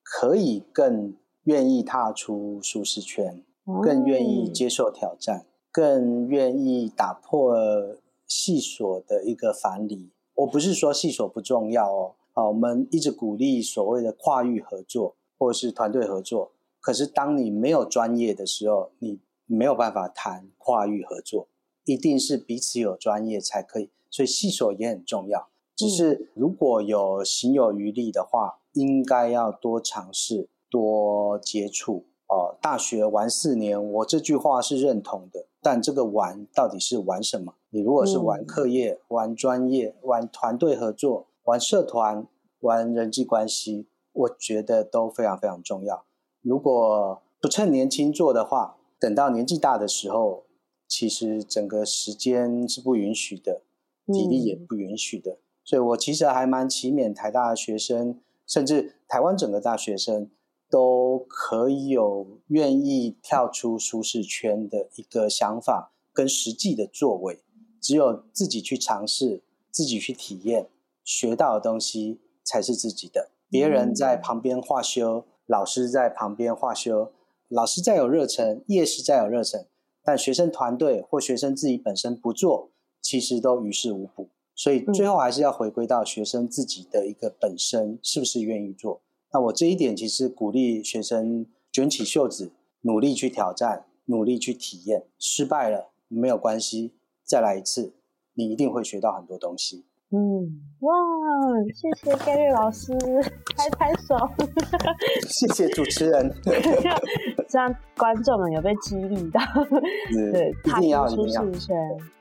[0.04, 1.12] 可以更
[1.44, 3.42] 愿意踏出舒适圈，
[3.82, 7.56] 更愿意接受挑战，更愿意打破
[8.28, 10.12] 系所的一个藩篱。
[10.36, 12.14] 我不是说系所不重要哦。
[12.34, 16.52] 啊，我们一直鼓励所谓的跨域合作或是团队合作。
[16.78, 19.18] 可是，当你没有专业的时候，你
[19.54, 21.48] 没有办法谈跨域合作。
[21.84, 23.90] 一定是彼此有专业才可以。
[24.08, 25.48] 所以，细所也很重要。
[25.76, 32.06] 只是如果有行有余力的话，应该要多尝试、多接触。
[32.28, 35.46] 哦，大学玩四年，我这句话是认同的。
[35.60, 37.54] 但这个玩到底是玩什么？
[37.70, 41.26] 你如果是玩课业、玩专业、玩团队合作。
[41.44, 42.26] 玩社团、
[42.60, 46.04] 玩人际关系，我觉得都非常非常重要。
[46.42, 50.44] 如果不趁年轻做的话，等到年纪大的时候，
[50.86, 53.62] 其实整个时间是不允许的，
[54.06, 55.32] 体力也不允许的。
[55.32, 60.30] 嗯、所以我其实还蛮期勉台大的学生，甚至台湾整个大学生，
[60.68, 67.40] 都可以有愿意跳出舒适圈的一个想法跟实际的作为。
[67.80, 70.68] 只有自己去尝试，自己去体验。
[71.02, 77.10] 学到的东西才是自己的，别人在旁边画修，老师在旁边画休，
[77.50, 79.66] 老师再有热忱，业师再有热忱，
[80.04, 82.70] 但学生团队或学生自己本身不做，
[83.00, 84.28] 其实都于事无补。
[84.54, 89.00] 所以最后还是要回归到学生自己的一个本身，是不是愿意做？
[89.32, 96.92] 那我这一点其实鼓励学生卷起袖子，努力去挑战，努力去体验，失败了没有关系，
[97.24, 97.92] 再来一次，
[98.34, 99.84] 你一定会学到很多东西。
[100.10, 100.66] 嗯。
[100.80, 100.94] 哇，
[101.74, 102.90] 谢谢 Gary 老师，
[103.54, 104.16] 拍拍手。
[105.28, 106.32] 谢谢主持人，
[107.46, 109.38] 这样观众们有被激励到。
[110.32, 111.44] 对，一定要一定要。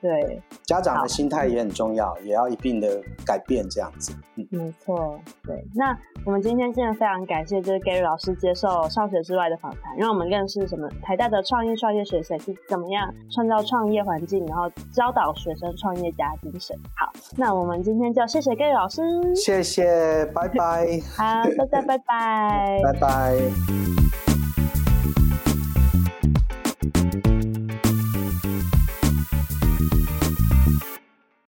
[0.01, 4.13] 对，家长的心态也很重要，也要一并的改变这样子。
[4.35, 5.17] 嗯，没错。
[5.45, 16.77] 对，那我们今天真的非常感谢，就是 Gary 老师接受上学之外的访谈，让我们认识什么台大的创业创业学生是怎么样创造创业环境，然后教导学生创业家精神。
[16.97, 18.51] 好，那我们今天就谢谢。
[18.51, 19.01] Gary 老师，
[19.35, 20.99] 谢谢，拜拜。
[21.15, 24.28] 好，大家拜拜，拜拜。